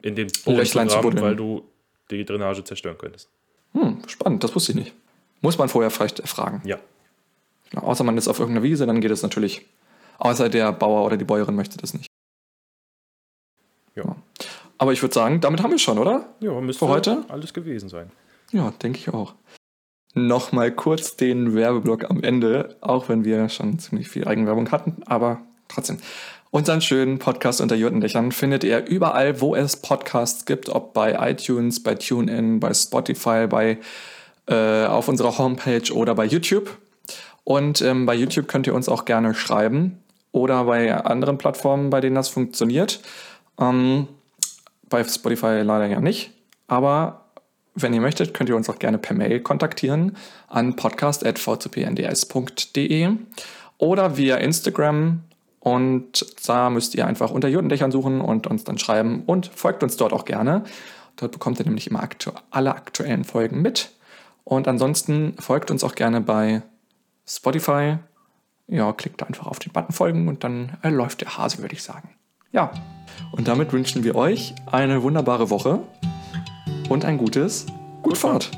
[0.00, 1.64] in den Boden Löchlein zu graben, weil du
[2.10, 3.28] die Drainage zerstören könntest.
[3.72, 4.94] Hm, spannend, das wusste ich nicht.
[5.40, 6.62] Muss man vorher vielleicht fragen.
[6.64, 6.78] Ja.
[7.74, 9.66] Außer man ist auf irgendeiner Wiese, dann geht es natürlich.
[10.18, 12.08] Außer der Bauer oder die Bäuerin möchte das nicht.
[13.94, 14.16] Ja.
[14.78, 16.28] Aber ich würde sagen, damit haben wir schon, oder?
[16.40, 17.24] Ja, müsste Für heute?
[17.28, 18.10] alles gewesen sein.
[18.52, 19.34] Ja, denke ich auch.
[20.14, 25.42] Nochmal kurz den Werbeblock am Ende, auch wenn wir schon ziemlich viel Eigenwerbung hatten, aber
[25.68, 25.98] trotzdem.
[26.50, 31.82] Unseren schönen Podcast unter Jurtendächern findet ihr überall, wo es Podcasts gibt, ob bei iTunes,
[31.82, 33.78] bei TuneIn, bei Spotify, bei,
[34.46, 36.78] äh, auf unserer Homepage oder bei YouTube.
[37.48, 42.02] Und ähm, bei YouTube könnt ihr uns auch gerne schreiben oder bei anderen Plattformen, bei
[42.02, 43.00] denen das funktioniert.
[43.58, 44.06] Ähm,
[44.90, 46.32] bei Spotify leider ja nicht,
[46.66, 47.24] aber
[47.74, 50.14] wenn ihr möchtet, könnt ihr uns auch gerne per Mail kontaktieren
[50.48, 53.08] an podcast.vcpnds.de
[53.78, 55.22] oder via Instagram.
[55.58, 59.96] Und da müsst ihr einfach unter Judendächern suchen und uns dann schreiben und folgt uns
[59.96, 60.64] dort auch gerne.
[61.16, 63.92] Dort bekommt ihr nämlich immer aktu alle aktuellen Folgen mit.
[64.44, 66.60] Und ansonsten folgt uns auch gerne bei
[67.28, 67.98] Spotify.
[68.66, 71.82] Ja, klickt einfach auf den Button folgen und dann äh, läuft der Hase, würde ich
[71.82, 72.14] sagen.
[72.52, 72.72] Ja,
[73.32, 75.80] und damit wünschen wir euch eine wunderbare Woche
[76.88, 77.66] und ein gutes
[78.02, 78.50] Gut Fahrt.